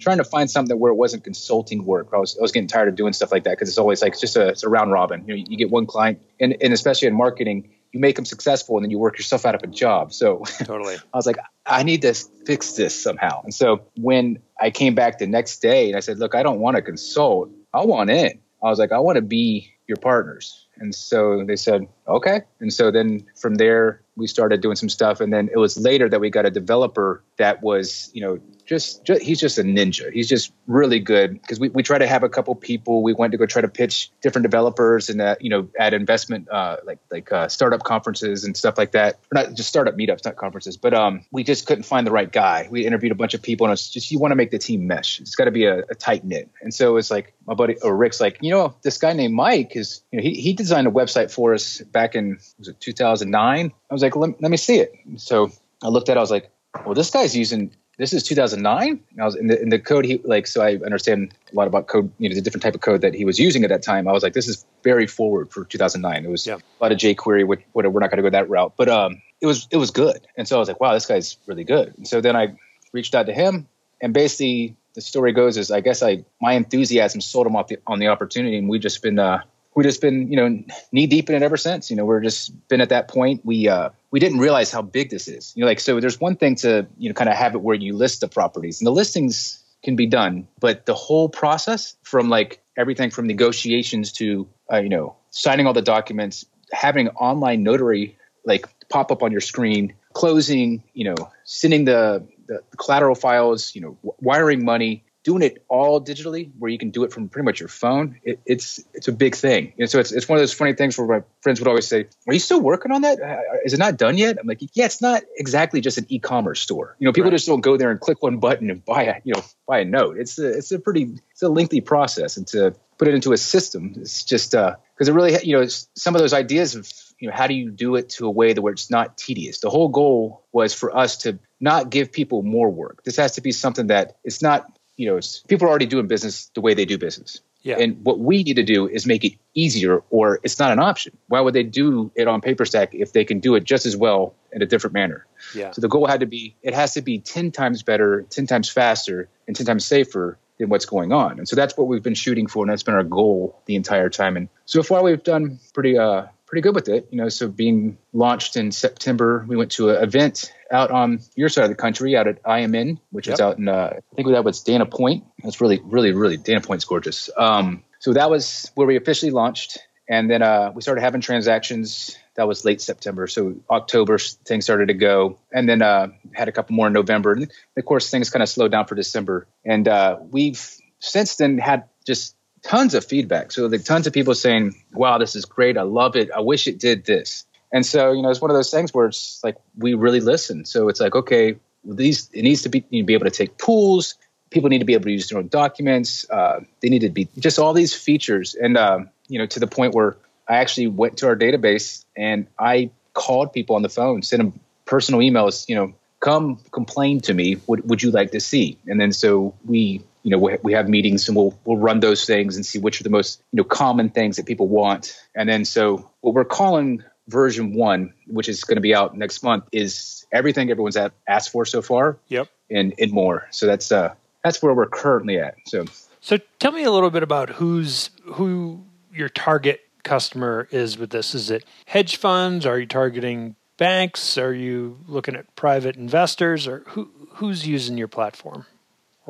trying 0.00 0.18
to 0.18 0.24
find 0.24 0.50
something 0.50 0.78
where 0.78 0.90
it 0.90 0.96
wasn't 0.96 1.22
consulting 1.22 1.84
work. 1.84 2.08
I 2.12 2.18
was, 2.18 2.36
I 2.36 2.42
was 2.42 2.52
getting 2.52 2.68
tired 2.68 2.88
of 2.88 2.96
doing 2.96 3.12
stuff 3.12 3.30
like 3.30 3.44
that. 3.44 3.58
Cause 3.58 3.68
it's 3.68 3.78
always 3.78 4.02
like, 4.02 4.12
it's 4.12 4.20
just 4.20 4.36
a, 4.36 4.48
it's 4.48 4.62
a 4.62 4.68
round 4.68 4.92
robin. 4.92 5.24
You 5.26 5.36
know, 5.36 5.44
you 5.48 5.56
get 5.56 5.70
one 5.70 5.86
client 5.86 6.20
and, 6.40 6.56
and 6.60 6.72
especially 6.72 7.08
in 7.08 7.14
marketing, 7.14 7.70
you 7.92 8.00
make 8.00 8.16
them 8.16 8.24
successful 8.24 8.76
and 8.76 8.84
then 8.84 8.90
you 8.90 8.98
work 8.98 9.18
yourself 9.18 9.44
out 9.44 9.54
of 9.54 9.62
a 9.62 9.66
job. 9.66 10.12
So 10.12 10.44
totally, 10.64 10.96
I 11.14 11.16
was 11.16 11.26
like, 11.26 11.36
I 11.66 11.82
need 11.82 12.02
to 12.02 12.14
fix 12.46 12.72
this 12.72 13.00
somehow. 13.00 13.42
And 13.42 13.54
so 13.54 13.82
when 13.96 14.40
I 14.60 14.70
came 14.70 14.94
back 14.94 15.18
the 15.18 15.26
next 15.26 15.60
day 15.60 15.88
and 15.88 15.96
I 15.96 16.00
said, 16.00 16.18
look, 16.18 16.34
I 16.34 16.42
don't 16.42 16.60
want 16.60 16.76
to 16.76 16.82
consult. 16.82 17.50
I 17.74 17.84
want 17.84 18.10
in. 18.10 18.40
I 18.62 18.68
was 18.68 18.78
like, 18.78 18.92
I 18.92 18.98
want 18.98 19.16
to 19.16 19.22
be 19.22 19.72
your 19.86 19.96
partners. 19.96 20.66
And 20.76 20.94
so 20.94 21.44
they 21.44 21.56
said, 21.56 21.86
okay. 22.08 22.42
And 22.60 22.72
so 22.72 22.90
then 22.90 23.26
from 23.38 23.56
there, 23.56 24.02
we 24.16 24.26
started 24.26 24.60
doing 24.60 24.76
some 24.76 24.88
stuff. 24.88 25.20
And 25.20 25.32
then 25.32 25.50
it 25.52 25.58
was 25.58 25.78
later 25.78 26.08
that 26.08 26.20
we 26.20 26.30
got 26.30 26.46
a 26.46 26.50
developer 26.50 27.22
that 27.36 27.62
was, 27.62 28.10
you 28.14 28.22
know, 28.22 28.38
just, 28.70 29.04
just 29.04 29.20
he's 29.20 29.40
just 29.40 29.58
a 29.58 29.64
ninja. 29.64 30.12
He's 30.12 30.28
just 30.28 30.52
really 30.68 31.00
good 31.00 31.32
because 31.32 31.58
we, 31.58 31.70
we 31.70 31.82
try 31.82 31.98
to 31.98 32.06
have 32.06 32.22
a 32.22 32.28
couple 32.28 32.54
people. 32.54 33.02
We 33.02 33.12
went 33.12 33.32
to 33.32 33.36
go 33.36 33.44
try 33.44 33.60
to 33.60 33.68
pitch 33.68 34.12
different 34.22 34.44
developers 34.44 35.10
and 35.10 35.20
uh, 35.20 35.34
you 35.40 35.50
know 35.50 35.68
at 35.76 35.92
investment 35.92 36.48
uh, 36.48 36.76
like 36.84 37.00
like 37.10 37.32
uh, 37.32 37.48
startup 37.48 37.82
conferences 37.82 38.44
and 38.44 38.56
stuff 38.56 38.78
like 38.78 38.92
that. 38.92 39.16
Or 39.32 39.42
not 39.42 39.54
just 39.54 39.68
startup 39.68 39.96
meetups, 39.96 40.24
not 40.24 40.36
conferences, 40.36 40.76
but 40.76 40.94
um, 40.94 41.24
we 41.32 41.42
just 41.42 41.66
couldn't 41.66 41.82
find 41.82 42.06
the 42.06 42.12
right 42.12 42.30
guy. 42.30 42.68
We 42.70 42.86
interviewed 42.86 43.10
a 43.10 43.16
bunch 43.16 43.34
of 43.34 43.42
people 43.42 43.66
and 43.66 43.72
it's 43.72 43.90
just 43.90 44.12
you 44.12 44.20
want 44.20 44.30
to 44.30 44.36
make 44.36 44.52
the 44.52 44.58
team 44.58 44.86
mesh. 44.86 45.18
It's 45.20 45.34
got 45.34 45.46
to 45.46 45.50
be 45.50 45.64
a, 45.64 45.78
a 45.90 45.96
tight 45.96 46.24
knit. 46.24 46.48
And 46.62 46.72
so 46.72 46.96
it's 46.96 47.10
like 47.10 47.34
my 47.48 47.54
buddy 47.54 47.76
or 47.82 47.96
Rick's 47.96 48.20
like, 48.20 48.38
you 48.40 48.52
know, 48.52 48.76
this 48.82 48.98
guy 48.98 49.14
named 49.14 49.34
Mike 49.34 49.74
is 49.74 50.00
you 50.12 50.18
know 50.18 50.22
he 50.22 50.34
he 50.34 50.52
designed 50.52 50.86
a 50.86 50.92
website 50.92 51.32
for 51.32 51.54
us 51.54 51.80
back 51.80 52.14
in 52.14 52.38
was 52.60 52.68
it 52.68 52.78
2009. 52.78 53.72
I 53.90 53.92
was 53.92 54.00
like, 54.00 54.14
let, 54.14 54.40
let 54.40 54.52
me 54.52 54.56
see 54.56 54.78
it. 54.78 54.94
So 55.16 55.50
I 55.82 55.88
looked 55.88 56.08
at 56.08 56.16
it. 56.16 56.18
I 56.18 56.20
was 56.20 56.30
like, 56.30 56.52
well, 56.84 56.94
this 56.94 57.10
guy's 57.10 57.36
using 57.36 57.72
this 58.00 58.14
is 58.14 58.22
2009. 58.22 58.98
I 59.20 59.24
was 59.24 59.36
in 59.36 59.48
the, 59.48 59.60
in 59.60 59.68
the 59.68 59.78
code 59.78 60.06
he 60.06 60.22
like, 60.24 60.46
so 60.46 60.62
I 60.62 60.76
understand 60.76 61.34
a 61.52 61.54
lot 61.54 61.66
about 61.68 61.86
code, 61.86 62.10
you 62.18 62.30
know, 62.30 62.34
the 62.34 62.40
different 62.40 62.62
type 62.62 62.74
of 62.74 62.80
code 62.80 63.02
that 63.02 63.12
he 63.12 63.26
was 63.26 63.38
using 63.38 63.62
at 63.62 63.68
that 63.68 63.82
time. 63.82 64.08
I 64.08 64.12
was 64.12 64.22
like, 64.22 64.32
this 64.32 64.48
is 64.48 64.64
very 64.82 65.06
forward 65.06 65.52
for 65.52 65.66
2009. 65.66 66.24
It 66.24 66.30
was 66.30 66.46
yeah. 66.46 66.54
a 66.54 66.82
lot 66.82 66.92
of 66.92 66.98
jQuery, 66.98 67.46
which, 67.46 67.60
whatever, 67.72 67.92
we're 67.92 68.00
not 68.00 68.10
going 68.10 68.16
to 68.16 68.22
go 68.22 68.30
that 68.30 68.48
route, 68.48 68.72
but 68.78 68.88
um, 68.88 69.20
it 69.42 69.46
was, 69.46 69.68
it 69.70 69.76
was 69.76 69.90
good. 69.90 70.26
And 70.34 70.48
so 70.48 70.56
I 70.56 70.58
was 70.58 70.68
like, 70.68 70.80
wow, 70.80 70.94
this 70.94 71.04
guy's 71.04 71.36
really 71.44 71.64
good. 71.64 71.92
And 71.98 72.08
so 72.08 72.22
then 72.22 72.36
I 72.36 72.56
reached 72.94 73.14
out 73.14 73.26
to 73.26 73.34
him 73.34 73.68
and 74.00 74.14
basically 74.14 74.76
the 74.94 75.02
story 75.02 75.32
goes 75.32 75.58
is 75.58 75.70
I 75.70 75.80
guess 75.80 76.02
I, 76.02 76.24
my 76.40 76.54
enthusiasm 76.54 77.20
sold 77.20 77.46
him 77.46 77.54
off 77.54 77.68
the, 77.68 77.78
on 77.86 77.98
the 77.98 78.08
opportunity 78.08 78.56
and 78.56 78.66
we 78.66 78.78
just 78.78 79.02
been, 79.02 79.18
uh, 79.18 79.42
we 79.74 79.84
just 79.84 80.00
been, 80.00 80.30
you 80.30 80.36
know, 80.36 80.62
knee 80.92 81.06
deep 81.06 81.28
in 81.30 81.36
it 81.36 81.42
ever 81.42 81.56
since. 81.56 81.90
You 81.90 81.96
know, 81.96 82.04
we're 82.04 82.20
just 82.20 82.68
been 82.68 82.80
at 82.80 82.88
that 82.88 83.08
point. 83.08 83.44
We 83.44 83.68
uh, 83.68 83.90
we 84.10 84.20
didn't 84.20 84.38
realize 84.38 84.70
how 84.72 84.82
big 84.82 85.10
this 85.10 85.28
is. 85.28 85.52
You 85.56 85.62
know, 85.62 85.66
like 85.66 85.80
so. 85.80 86.00
There's 86.00 86.20
one 86.20 86.36
thing 86.36 86.56
to 86.56 86.86
you 86.98 87.08
know 87.08 87.14
kind 87.14 87.30
of 87.30 87.36
have 87.36 87.54
it 87.54 87.60
where 87.60 87.76
you 87.76 87.94
list 87.94 88.20
the 88.20 88.28
properties, 88.28 88.80
and 88.80 88.86
the 88.86 88.92
listings 88.92 89.62
can 89.82 89.96
be 89.96 90.06
done, 90.06 90.46
but 90.58 90.84
the 90.86 90.94
whole 90.94 91.28
process 91.28 91.96
from 92.02 92.28
like 92.28 92.60
everything 92.76 93.10
from 93.10 93.26
negotiations 93.26 94.12
to 94.12 94.48
uh, 94.72 94.78
you 94.78 94.88
know 94.88 95.16
signing 95.30 95.66
all 95.66 95.72
the 95.72 95.82
documents, 95.82 96.44
having 96.72 97.08
online 97.10 97.62
notary 97.62 98.16
like 98.44 98.66
pop 98.88 99.12
up 99.12 99.22
on 99.22 99.32
your 99.32 99.40
screen, 99.40 99.94
closing, 100.12 100.82
you 100.94 101.04
know, 101.04 101.30
sending 101.44 101.84
the 101.84 102.26
the 102.46 102.62
collateral 102.76 103.14
files, 103.14 103.74
you 103.74 103.80
know, 103.80 103.96
wiring 104.20 104.64
money, 104.64 105.04
doing 105.22 105.42
it 105.42 105.64
all 105.68 106.02
digitally 106.02 106.50
where 106.58 106.70
you 106.70 106.78
can 106.78 106.90
do 106.90 107.04
it 107.04 107.12
from 107.12 107.28
pretty 107.28 107.44
much 107.44 107.60
your 107.60 107.68
phone 107.68 108.18
it, 108.24 108.40
it's 108.46 108.82
it's 108.94 109.08
a 109.08 109.12
big 109.12 109.34
thing. 109.34 109.72
And 109.78 109.90
so 109.90 109.98
it's, 109.98 110.12
it's 110.12 110.28
one 110.28 110.38
of 110.38 110.42
those 110.42 110.52
funny 110.52 110.72
things 110.72 110.96
where 110.96 111.06
my 111.06 111.24
friends 111.42 111.60
would 111.60 111.68
always 111.68 111.86
say 111.86 112.06
are 112.26 112.32
you 112.32 112.38
still 112.38 112.60
working 112.60 112.92
on 112.92 113.02
that? 113.02 113.20
Uh, 113.20 113.36
it 113.64 113.78
not 113.78 113.96
done 113.96 114.16
yet? 114.16 114.38
I'm 114.40 114.46
like 114.46 114.60
yeah 114.74 114.86
it's 114.86 115.02
not 115.02 115.22
exactly 115.36 115.80
just 115.80 115.98
an 115.98 116.06
e-commerce 116.08 116.60
store. 116.60 116.96
You 116.98 117.06
know 117.06 117.12
people 117.12 117.30
right. 117.30 117.36
just 117.36 117.46
don't 117.46 117.60
go 117.60 117.76
there 117.76 117.90
and 117.90 118.00
click 118.00 118.22
one 118.22 118.38
button 118.38 118.70
and 118.70 118.84
buy 118.84 119.04
a 119.04 119.14
you 119.24 119.34
know 119.34 119.42
buy 119.66 119.80
a 119.80 119.84
note. 119.84 120.18
It's 120.18 120.38
a 120.38 120.58
it's 120.58 120.72
a 120.72 120.78
pretty 120.78 121.16
it's 121.30 121.42
a 121.42 121.48
lengthy 121.48 121.80
process 121.80 122.36
and 122.36 122.46
to 122.48 122.74
put 122.98 123.08
it 123.08 123.14
into 123.14 123.32
a 123.32 123.38
system 123.38 123.94
it's 123.96 124.24
just 124.24 124.54
uh 124.54 124.76
because 124.94 125.08
it 125.08 125.12
really 125.12 125.34
you 125.42 125.58
know 125.58 125.66
some 125.66 126.14
of 126.14 126.20
those 126.20 126.34
ideas 126.34 126.74
of 126.74 126.86
you 127.20 127.28
know 127.28 127.34
how 127.34 127.46
do 127.46 127.54
you 127.54 127.70
do 127.70 127.96
it 127.96 128.08
to 128.08 128.26
a 128.26 128.30
way 128.30 128.52
that 128.52 128.62
where 128.62 128.72
it's 128.72 128.90
not 128.90 129.16
tedious? 129.16 129.60
The 129.60 129.70
whole 129.70 129.88
goal 129.88 130.46
was 130.52 130.74
for 130.74 130.96
us 130.96 131.18
to 131.18 131.38
not 131.60 131.90
give 131.90 132.10
people 132.10 132.42
more 132.42 132.70
work. 132.70 133.04
This 133.04 133.16
has 133.16 133.32
to 133.32 133.42
be 133.42 133.52
something 133.52 133.88
that 133.88 134.16
it's 134.24 134.42
not 134.42 134.66
you 135.00 135.06
know, 135.06 135.18
people 135.48 135.66
are 135.66 135.70
already 135.70 135.86
doing 135.86 136.06
business 136.08 136.50
the 136.54 136.60
way 136.60 136.74
they 136.74 136.84
do 136.84 136.98
business. 136.98 137.40
Yeah. 137.62 137.78
And 137.78 138.04
what 138.04 138.18
we 138.18 138.42
need 138.42 138.56
to 138.56 138.62
do 138.62 138.86
is 138.86 139.06
make 139.06 139.24
it 139.24 139.32
easier, 139.54 140.02
or 140.10 140.40
it's 140.42 140.58
not 140.58 140.72
an 140.72 140.78
option. 140.78 141.16
Why 141.28 141.40
would 141.40 141.54
they 141.54 141.62
do 141.62 142.12
it 142.14 142.28
on 142.28 142.42
Paperstac 142.42 142.88
if 142.92 143.14
they 143.14 143.24
can 143.24 143.40
do 143.40 143.54
it 143.54 143.64
just 143.64 143.86
as 143.86 143.96
well 143.96 144.34
in 144.52 144.60
a 144.60 144.66
different 144.66 144.92
manner? 144.92 145.26
Yeah. 145.54 145.70
So 145.70 145.80
the 145.80 145.88
goal 145.88 146.06
had 146.06 146.20
to 146.20 146.26
be 146.26 146.54
it 146.62 146.74
has 146.74 146.92
to 146.94 147.00
be 147.00 147.18
10 147.18 147.50
times 147.50 147.82
better, 147.82 148.26
10 148.28 148.46
times 148.46 148.68
faster, 148.68 149.30
and 149.46 149.56
10 149.56 149.64
times 149.64 149.86
safer 149.86 150.36
than 150.58 150.68
what's 150.68 150.84
going 150.84 151.12
on. 151.12 151.38
And 151.38 151.48
so 151.48 151.56
that's 151.56 151.78
what 151.78 151.88
we've 151.88 152.02
been 152.02 152.12
shooting 152.12 152.46
for, 152.46 152.62
and 152.62 152.70
that's 152.70 152.82
been 152.82 152.94
our 152.94 153.02
goal 153.02 153.58
the 153.64 153.76
entire 153.76 154.10
time. 154.10 154.36
And 154.36 154.50
so 154.66 154.82
far, 154.82 155.02
we've 155.02 155.22
done 155.22 155.60
pretty 155.72 155.96
uh, 155.96 156.26
pretty 156.50 156.62
good 156.62 156.74
with 156.74 156.88
it. 156.88 157.06
You 157.10 157.18
know, 157.18 157.28
so 157.28 157.48
being 157.48 157.96
launched 158.12 158.56
in 158.56 158.72
September, 158.72 159.44
we 159.48 159.56
went 159.56 159.70
to 159.72 159.90
an 159.90 160.02
event 160.02 160.52
out 160.72 160.90
on 160.90 161.20
your 161.36 161.48
side 161.48 161.62
of 161.62 161.70
the 161.70 161.76
country, 161.76 162.16
out 162.16 162.26
at 162.26 162.42
IMN, 162.42 162.98
which 163.10 163.28
yep. 163.28 163.34
is 163.34 163.40
out 163.40 163.58
in 163.58 163.68
uh, 163.68 163.94
I 163.94 164.14
think 164.16 164.28
that 164.28 164.44
was 164.44 164.60
Dana 164.60 164.84
Point. 164.84 165.24
That's 165.44 165.60
really, 165.60 165.80
really, 165.84 166.12
really 166.12 166.36
Dana 166.36 166.60
Point's 166.60 166.84
gorgeous. 166.84 167.30
Um, 167.36 167.84
so 168.00 168.12
that 168.14 168.30
was 168.30 168.70
where 168.74 168.86
we 168.86 168.96
officially 168.96 169.30
launched, 169.30 169.78
and 170.08 170.28
then 170.28 170.42
uh, 170.42 170.72
we 170.74 170.82
started 170.82 171.02
having 171.02 171.20
transactions. 171.20 172.18
That 172.34 172.48
was 172.48 172.64
late 172.64 172.80
September, 172.80 173.28
so 173.28 173.54
October 173.70 174.18
things 174.18 174.64
started 174.64 174.88
to 174.88 174.94
go, 174.94 175.38
and 175.52 175.68
then 175.68 175.82
uh, 175.82 176.08
had 176.32 176.48
a 176.48 176.52
couple 176.52 176.74
more 176.74 176.88
in 176.88 176.92
November, 176.92 177.32
and 177.32 177.50
of 177.76 177.84
course 177.84 178.10
things 178.10 178.28
kind 178.28 178.42
of 178.42 178.48
slowed 178.48 178.72
down 178.72 178.86
for 178.86 178.96
December. 178.96 179.46
And 179.64 179.86
uh, 179.86 180.18
we've 180.20 180.60
since 180.98 181.36
then 181.36 181.58
had 181.58 181.84
just 182.04 182.34
tons 182.62 182.94
of 182.94 183.04
feedback. 183.04 183.52
So 183.52 183.66
like 183.66 183.84
tons 183.84 184.06
of 184.06 184.12
people 184.12 184.34
saying, 184.34 184.74
"Wow, 184.92 185.18
this 185.18 185.34
is 185.34 185.44
great. 185.44 185.76
I 185.76 185.82
love 185.82 186.16
it. 186.16 186.30
I 186.30 186.40
wish 186.40 186.66
it 186.66 186.78
did 186.78 187.04
this." 187.04 187.44
And 187.72 187.86
so 187.86 188.12
you 188.12 188.22
know, 188.22 188.30
it's 188.30 188.40
one 188.40 188.50
of 188.50 188.56
those 188.56 188.70
things 188.70 188.92
where 188.92 189.06
it's 189.06 189.40
like 189.42 189.56
we 189.76 189.94
really 189.94 190.20
listen. 190.20 190.64
So 190.64 190.88
it's 190.88 191.00
like, 191.00 191.14
okay, 191.14 191.56
these 191.84 192.30
it 192.32 192.42
needs 192.42 192.62
to 192.62 192.68
be 192.68 192.84
you 192.90 193.02
know, 193.02 193.06
be 193.06 193.14
able 193.14 193.26
to 193.26 193.30
take 193.30 193.58
pools. 193.58 194.14
People 194.50 194.68
need 194.68 194.80
to 194.80 194.84
be 194.84 194.94
able 194.94 195.04
to 195.04 195.12
use 195.12 195.28
their 195.28 195.38
own 195.38 195.48
documents. 195.48 196.28
Uh, 196.28 196.60
they 196.80 196.88
need 196.88 197.00
to 197.00 197.10
be 197.10 197.28
just 197.38 197.58
all 197.58 197.72
these 197.72 197.94
features, 197.94 198.54
and 198.54 198.76
uh, 198.76 199.00
you 199.28 199.38
know, 199.38 199.46
to 199.46 199.60
the 199.60 199.66
point 199.66 199.94
where 199.94 200.16
I 200.48 200.56
actually 200.56 200.88
went 200.88 201.18
to 201.18 201.26
our 201.28 201.36
database 201.36 202.04
and 202.16 202.46
I 202.58 202.90
called 203.12 203.52
people 203.52 203.76
on 203.76 203.82
the 203.82 203.88
phone, 203.88 204.22
sent 204.22 204.42
them 204.42 204.60
personal 204.84 205.20
emails. 205.20 205.68
You 205.68 205.76
know, 205.76 205.94
come 206.18 206.58
complain 206.72 207.20
to 207.22 207.34
me. 207.34 207.54
What 207.66 207.86
would 207.86 208.02
you 208.02 208.10
like 208.10 208.32
to 208.32 208.40
see? 208.40 208.78
And 208.86 209.00
then 209.00 209.12
so 209.12 209.54
we 209.64 210.02
you 210.22 210.30
know 210.30 210.38
we, 210.38 210.56
we 210.62 210.72
have 210.72 210.88
meetings 210.88 211.28
and 211.28 211.36
we'll 211.36 211.58
we'll 211.64 211.76
run 211.76 212.00
those 212.00 212.24
things 212.24 212.56
and 212.56 212.64
see 212.64 212.78
which 212.78 213.00
are 213.00 213.04
the 213.04 213.10
most 213.10 213.42
you 213.52 213.58
know 213.58 213.64
common 213.64 214.10
things 214.10 214.36
that 214.36 214.46
people 214.46 214.68
want. 214.68 215.16
And 215.34 215.48
then 215.48 215.64
so 215.64 216.10
what 216.20 216.34
we're 216.34 216.44
calling 216.44 217.02
version 217.28 217.74
one 217.74 218.12
which 218.26 218.48
is 218.48 218.64
going 218.64 218.76
to 218.76 218.82
be 218.82 218.94
out 218.94 219.16
next 219.16 219.42
month 219.42 219.64
is 219.72 220.26
everything 220.32 220.70
everyone's 220.70 220.96
asked 221.28 221.50
for 221.50 221.64
so 221.64 221.82
far. 221.82 222.18
Yep. 222.28 222.48
And 222.70 222.94
and 222.98 223.12
more. 223.12 223.48
So 223.50 223.66
that's 223.66 223.90
uh 223.90 224.14
that's 224.44 224.62
where 224.62 224.74
we're 224.74 224.88
currently 224.88 225.38
at 225.38 225.56
so. 225.66 225.84
So 226.20 226.38
tell 226.58 226.72
me 226.72 226.84
a 226.84 226.90
little 226.90 227.10
bit 227.10 227.22
about 227.22 227.50
who's 227.50 228.10
who 228.24 228.84
your 229.12 229.28
target 229.28 229.80
customer 230.02 230.68
is 230.70 230.98
with 230.98 231.10
this. 231.10 231.34
Is 231.34 231.50
it 231.50 231.64
hedge 231.86 232.16
funds? 232.16 232.66
Are 232.66 232.78
you 232.78 232.86
targeting 232.86 233.56
banks? 233.76 234.36
Are 234.36 234.52
you 234.52 234.98
looking 235.06 235.34
at 235.34 235.54
private 235.56 235.96
investors? 235.96 236.66
Or 236.66 236.84
who 236.88 237.10
who's 237.34 237.66
using 237.66 237.96
your 237.96 238.08
platform 238.08 238.66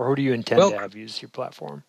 or 0.01 0.07
who 0.07 0.17
do 0.17 0.23
you 0.23 0.33
intend 0.33 0.59
well, 0.59 0.71
to 0.71 0.79
have 0.79 0.97
use 0.97 1.21
your 1.21 1.29
platform? 1.29 1.85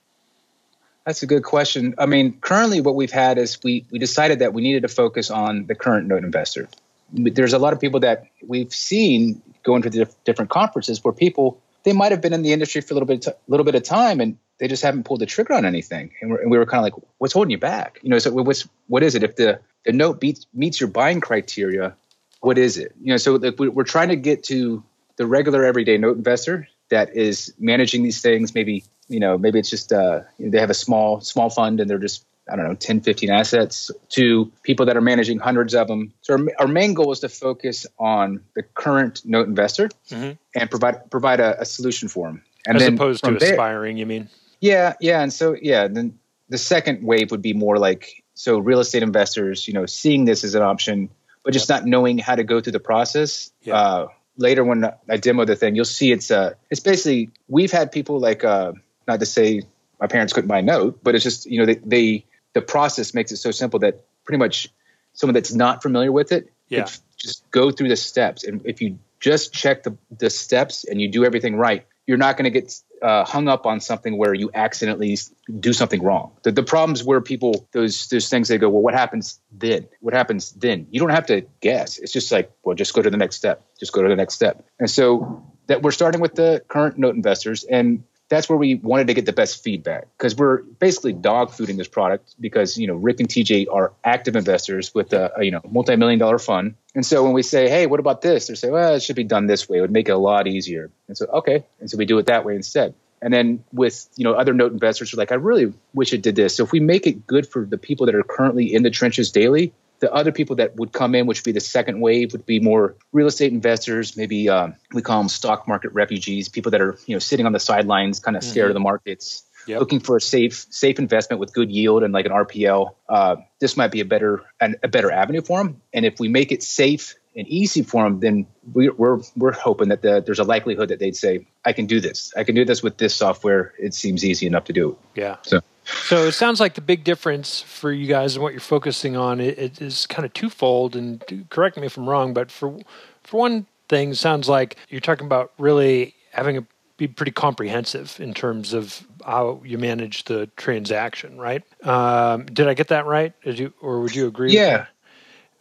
That's 1.05 1.23
a 1.23 1.25
good 1.25 1.43
question. 1.43 1.95
I 1.97 2.05
mean, 2.05 2.37
currently 2.41 2.81
what 2.81 2.95
we've 2.95 3.11
had 3.11 3.37
is 3.37 3.57
we 3.63 3.85
we 3.89 3.99
decided 3.99 4.39
that 4.39 4.53
we 4.53 4.61
needed 4.61 4.81
to 4.81 4.89
focus 4.89 5.31
on 5.31 5.65
the 5.67 5.75
current 5.75 6.07
note 6.07 6.25
investor. 6.25 6.67
There's 7.13 7.53
a 7.53 7.57
lot 7.57 7.71
of 7.71 7.79
people 7.79 8.01
that 8.01 8.25
we've 8.45 8.73
seen 8.73 9.41
going 9.63 9.81
to 9.83 9.89
the 9.89 10.13
different 10.25 10.51
conferences 10.51 11.01
where 11.03 11.13
people 11.13 11.61
they 11.83 11.93
might 11.93 12.11
have 12.11 12.21
been 12.21 12.33
in 12.33 12.41
the 12.41 12.51
industry 12.51 12.81
for 12.81 12.93
a 12.93 12.95
little 12.95 13.07
bit 13.07 13.25
a 13.27 13.35
little 13.47 13.63
bit 13.63 13.75
of 13.75 13.83
time 13.83 14.19
and 14.19 14.37
they 14.57 14.67
just 14.67 14.83
haven't 14.83 15.05
pulled 15.05 15.21
the 15.21 15.25
trigger 15.25 15.53
on 15.53 15.65
anything. 15.65 16.11
And, 16.21 16.33
and 16.33 16.51
we 16.51 16.57
were 16.57 16.65
kind 16.65 16.79
of 16.79 16.83
like, 16.83 17.03
what's 17.17 17.33
holding 17.33 17.51
you 17.51 17.57
back? 17.57 17.99
You 18.03 18.09
know, 18.09 18.19
so 18.19 18.31
what's 18.31 18.67
what 18.87 19.03
is 19.03 19.15
it? 19.15 19.23
If 19.23 19.37
the 19.37 19.61
the 19.85 19.93
note 19.93 20.19
beats 20.19 20.45
meets 20.53 20.81
your 20.81 20.89
buying 20.89 21.21
criteria, 21.21 21.95
what 22.41 22.57
is 22.57 22.77
it? 22.77 22.93
You 23.01 23.13
know, 23.13 23.17
so 23.17 23.35
like 23.35 23.57
we're 23.57 23.83
trying 23.83 24.09
to 24.09 24.17
get 24.17 24.43
to 24.45 24.83
the 25.15 25.25
regular 25.25 25.63
everyday 25.63 25.97
note 25.97 26.17
investor 26.17 26.67
that 26.91 27.15
is 27.15 27.53
managing 27.57 28.03
these 28.03 28.21
things. 28.21 28.53
Maybe 28.53 28.83
you 29.07 29.19
know, 29.19 29.37
maybe 29.37 29.59
it's 29.59 29.69
just 29.69 29.91
uh, 29.91 30.21
they 30.39 30.59
have 30.59 30.69
a 30.69 30.75
small 30.75 31.19
small 31.21 31.49
fund 31.49 31.79
and 31.79 31.89
they're 31.89 31.97
just 31.97 32.25
I 32.51 32.55
don't 32.55 32.67
know 32.67 32.75
10, 32.75 33.01
15 33.01 33.29
assets 33.29 33.91
to 34.09 34.51
people 34.63 34.85
that 34.85 34.97
are 34.97 35.01
managing 35.01 35.39
hundreds 35.39 35.73
of 35.73 35.87
them. 35.87 36.13
So 36.21 36.33
our, 36.33 36.45
our 36.59 36.67
main 36.67 36.93
goal 36.93 37.11
is 37.11 37.19
to 37.19 37.29
focus 37.29 37.85
on 37.99 38.41
the 38.55 38.63
current 38.63 39.21
note 39.25 39.47
investor 39.47 39.89
mm-hmm. 40.09 40.31
and 40.55 40.69
provide 40.69 41.09
provide 41.09 41.39
a, 41.39 41.59
a, 41.61 41.65
solution 41.65 42.07
for 42.07 42.27
them. 42.27 42.43
And 42.65 42.77
As 42.77 42.87
opposed 42.87 43.23
to 43.23 43.35
aspiring, 43.35 43.97
you 43.97 44.05
mean? 44.05 44.29
Yeah, 44.59 44.93
yeah, 44.99 45.21
and 45.21 45.33
so 45.33 45.55
yeah, 45.59 45.87
then 45.87 46.19
the 46.49 46.57
second 46.57 47.03
wave 47.03 47.31
would 47.31 47.41
be 47.41 47.53
more 47.53 47.77
like 47.77 48.23
so 48.33 48.59
real 48.59 48.79
estate 48.79 49.03
investors, 49.03 49.67
you 49.67 49.73
know, 49.73 49.85
seeing 49.85 50.25
this 50.25 50.43
as 50.43 50.55
an 50.55 50.61
option, 50.61 51.09
but 51.43 51.53
just 51.53 51.69
not 51.69 51.85
knowing 51.85 52.17
how 52.17 52.35
to 52.35 52.43
go 52.43 52.61
through 52.61 52.73
the 52.73 52.79
process. 52.79 53.51
Yeah. 53.61 53.75
Uh, 53.75 54.07
later 54.37 54.63
when 54.63 54.85
I 55.09 55.17
demo 55.17 55.45
the 55.45 55.55
thing, 55.55 55.75
you'll 55.75 55.85
see 55.85 56.11
it's 56.11 56.31
uh 56.31 56.53
it's 56.69 56.81
basically 56.81 57.29
we've 57.47 57.71
had 57.71 57.91
people 57.91 58.19
like 58.19 58.43
uh 58.43 58.73
not 59.07 59.19
to 59.19 59.25
say 59.25 59.63
my 59.99 60.07
parents 60.07 60.33
couldn't 60.33 60.47
buy 60.47 60.59
a 60.59 60.63
note, 60.63 60.99
but 61.03 61.15
it's 61.15 61.23
just 61.23 61.45
you 61.45 61.59
know 61.59 61.65
they, 61.65 61.75
they 61.75 62.25
the 62.53 62.61
process 62.61 63.13
makes 63.13 63.31
it 63.31 63.37
so 63.37 63.51
simple 63.51 63.79
that 63.79 64.03
pretty 64.25 64.39
much 64.39 64.69
someone 65.13 65.33
that's 65.33 65.53
not 65.53 65.81
familiar 65.81 66.11
with 66.11 66.31
it 66.31 66.51
yeah. 66.71 66.87
just 67.17 67.49
go 67.51 67.71
through 67.71 67.89
the 67.89 67.95
steps 67.95 68.43
and 68.43 68.61
if 68.65 68.81
you 68.81 68.97
just 69.19 69.53
check 69.53 69.83
the, 69.83 69.95
the 70.17 70.29
steps 70.29 70.83
and 70.83 71.01
you 71.01 71.07
do 71.07 71.25
everything 71.25 71.55
right 71.55 71.85
you're 72.07 72.17
not 72.17 72.37
going 72.37 72.51
to 72.51 72.59
get 72.59 72.73
uh, 73.01 73.25
hung 73.25 73.47
up 73.47 73.65
on 73.65 73.79
something 73.79 74.17
where 74.17 74.33
you 74.33 74.51
accidentally 74.53 75.17
do 75.59 75.73
something 75.73 76.01
wrong. 76.03 76.31
The, 76.43 76.51
the 76.51 76.63
problems 76.63 77.03
where 77.03 77.21
people 77.21 77.67
those 77.71 78.07
those 78.09 78.29
things 78.29 78.47
they 78.47 78.57
go, 78.57 78.69
well, 78.69 78.81
what 78.81 78.93
happens 78.93 79.39
then? 79.51 79.87
What 80.01 80.13
happens 80.13 80.51
then? 80.51 80.87
You 80.91 80.99
don't 80.99 81.09
have 81.09 81.25
to 81.27 81.41
guess. 81.61 81.97
It's 81.97 82.11
just 82.11 82.31
like, 82.31 82.51
well, 82.63 82.75
just 82.75 82.93
go 82.93 83.01
to 83.01 83.09
the 83.09 83.17
next 83.17 83.37
step. 83.37 83.63
Just 83.79 83.93
go 83.93 84.01
to 84.01 84.09
the 84.09 84.15
next 84.15 84.35
step. 84.35 84.65
And 84.79 84.89
so 84.89 85.43
that 85.67 85.81
we're 85.83 85.91
starting 85.91 86.21
with 86.21 86.35
the 86.35 86.63
current 86.67 86.97
note 86.97 87.15
investors, 87.15 87.63
and 87.63 88.03
that's 88.31 88.47
where 88.47 88.57
we 88.57 88.75
wanted 88.75 89.07
to 89.07 89.13
get 89.13 89.25
the 89.25 89.33
best 89.33 89.61
feedback 89.61 90.07
because 90.17 90.37
we're 90.37 90.61
basically 90.63 91.11
dog 91.11 91.49
fooding 91.49 91.75
this 91.75 91.89
product 91.89 92.33
because 92.39 92.77
you 92.77 92.87
know 92.87 92.95
Rick 92.95 93.19
and 93.19 93.27
TJ 93.27 93.67
are 93.69 93.91
active 94.05 94.37
investors 94.37 94.95
with 94.95 95.11
a, 95.11 95.33
a, 95.37 95.43
you 95.43 95.51
know 95.51 95.59
multi-million 95.69 96.17
dollar 96.17 96.39
fund, 96.39 96.75
and 96.95 97.05
so 97.05 97.23
when 97.25 97.33
we 97.33 97.43
say, 97.43 97.69
hey, 97.69 97.87
what 97.87 97.99
about 97.99 98.21
this? 98.21 98.47
They 98.47 98.55
say, 98.55 98.69
well, 98.69 98.95
it 98.95 99.03
should 99.03 99.17
be 99.17 99.25
done 99.25 99.47
this 99.47 99.67
way. 99.67 99.79
It 99.79 99.81
would 99.81 99.91
make 99.91 100.07
it 100.07 100.13
a 100.13 100.17
lot 100.17 100.47
easier. 100.47 100.89
And 101.09 101.17
so 101.17 101.25
okay, 101.25 101.65
and 101.81 101.91
so 101.91 101.97
we 101.97 102.05
do 102.05 102.17
it 102.19 102.27
that 102.27 102.45
way 102.45 102.55
instead. 102.55 102.93
And 103.21 103.33
then 103.33 103.65
with 103.73 104.07
you 104.15 104.23
know 104.23 104.33
other 104.33 104.53
note 104.53 104.71
investors 104.71 105.13
are 105.13 105.17
like, 105.17 105.33
I 105.33 105.35
really 105.35 105.73
wish 105.93 106.13
it 106.13 106.21
did 106.21 106.37
this. 106.37 106.55
So 106.55 106.63
if 106.63 106.71
we 106.71 106.79
make 106.79 107.05
it 107.05 107.27
good 107.27 107.45
for 107.45 107.65
the 107.65 107.77
people 107.77 108.05
that 108.05 108.15
are 108.15 108.23
currently 108.23 108.73
in 108.73 108.83
the 108.83 108.89
trenches 108.89 109.29
daily, 109.29 109.73
the 110.01 110.11
other 110.11 110.31
people 110.31 110.57
that 110.57 110.75
would 110.75 110.91
come 110.91 111.15
in, 111.15 111.27
which 111.27 111.39
would 111.39 111.45
be 111.45 111.51
the 111.51 111.59
second 111.59 112.01
wave, 112.01 112.33
would 112.33 112.45
be 112.45 112.59
more 112.59 112.95
real 113.13 113.27
estate 113.27 113.53
investors. 113.53 114.17
Maybe 114.17 114.49
um, 114.49 114.75
we 114.93 115.01
call 115.01 115.19
them 115.19 115.29
stock 115.29 115.67
market 115.67 115.93
refugees, 115.93 116.49
people 116.49 116.71
that 116.71 116.81
are 116.81 116.97
you 117.05 117.15
know 117.15 117.19
sitting 117.19 117.45
on 117.45 117.53
the 117.53 117.59
sidelines, 117.59 118.19
kind 118.19 118.35
of 118.35 118.43
mm-hmm. 118.43 118.51
scared 118.51 118.71
of 118.71 118.73
the 118.73 118.81
markets, 118.81 119.43
yep. 119.67 119.79
looking 119.79 119.99
for 119.99 120.17
a 120.17 120.21
safe 120.21 120.65
safe 120.71 120.97
investment 120.97 121.39
with 121.39 121.53
good 121.53 121.71
yield 121.71 122.03
and 122.03 122.13
like 122.13 122.25
an 122.25 122.31
RPL. 122.31 122.95
Uh, 123.07 123.37
this 123.59 123.77
might 123.77 123.91
be 123.91 124.01
a 124.01 124.05
better 124.05 124.43
an, 124.59 124.75
a 124.83 124.87
better 124.87 125.11
avenue 125.11 125.41
for 125.41 125.59
them. 125.59 125.81
And 125.93 126.03
if 126.05 126.19
we 126.19 126.27
make 126.27 126.51
it 126.51 126.63
safe 126.63 127.15
and 127.35 127.47
easy 127.47 127.83
for 127.83 128.03
them, 128.03 128.19
then 128.19 128.47
we, 128.73 128.89
are 128.89 128.93
we're, 128.93 129.21
we're 129.37 129.53
hoping 129.53 129.89
that 129.89 130.01
the, 130.01 130.21
there's 130.25 130.39
a 130.39 130.43
likelihood 130.43 130.89
that 130.89 130.99
they'd 130.99 131.15
say, 131.15 131.47
"I 131.63 131.73
can 131.73 131.85
do 131.85 131.99
this. 131.99 132.33
I 132.35 132.43
can 132.43 132.55
do 132.55 132.65
this 132.65 132.81
with 132.81 132.97
this 132.97 133.13
software. 133.13 133.73
It 133.79 133.93
seems 133.93 134.25
easy 134.25 134.47
enough 134.47 134.65
to 134.65 134.73
do." 134.73 134.97
Yeah. 135.13 135.37
So 135.43 135.61
so 136.03 136.27
it 136.27 136.33
sounds 136.33 136.59
like 136.59 136.75
the 136.75 136.81
big 136.81 137.03
difference 137.03 137.61
for 137.61 137.91
you 137.91 138.07
guys 138.07 138.35
and 138.35 138.43
what 138.43 138.53
you're 138.53 138.59
focusing 138.59 139.15
on 139.15 139.39
is 139.39 140.07
kind 140.07 140.25
of 140.25 140.33
twofold. 140.33 140.95
And 140.95 141.47
correct 141.49 141.77
me 141.77 141.85
if 141.85 141.97
I'm 141.97 142.07
wrong, 142.07 142.33
but 142.33 142.51
for 142.51 142.77
for 143.23 143.37
one 143.37 143.65
thing, 143.89 144.13
sounds 144.13 144.49
like 144.49 144.77
you're 144.89 145.01
talking 145.01 145.25
about 145.25 145.51
really 145.57 146.15
having 146.31 146.57
a 146.57 146.65
be 147.01 147.07
pretty 147.07 147.31
comprehensive 147.31 148.19
in 148.19 148.31
terms 148.31 148.73
of 148.73 149.03
how 149.25 149.59
you 149.65 149.75
manage 149.79 150.25
the 150.25 150.45
transaction, 150.55 151.35
right? 151.39 151.63
Um, 151.83 152.45
did 152.45 152.67
I 152.67 152.75
get 152.75 152.89
that 152.89 153.07
right? 153.07 153.33
You, 153.43 153.73
or 153.81 154.01
would 154.01 154.13
you 154.13 154.27
agree? 154.27 154.53
Yeah, 154.53 154.85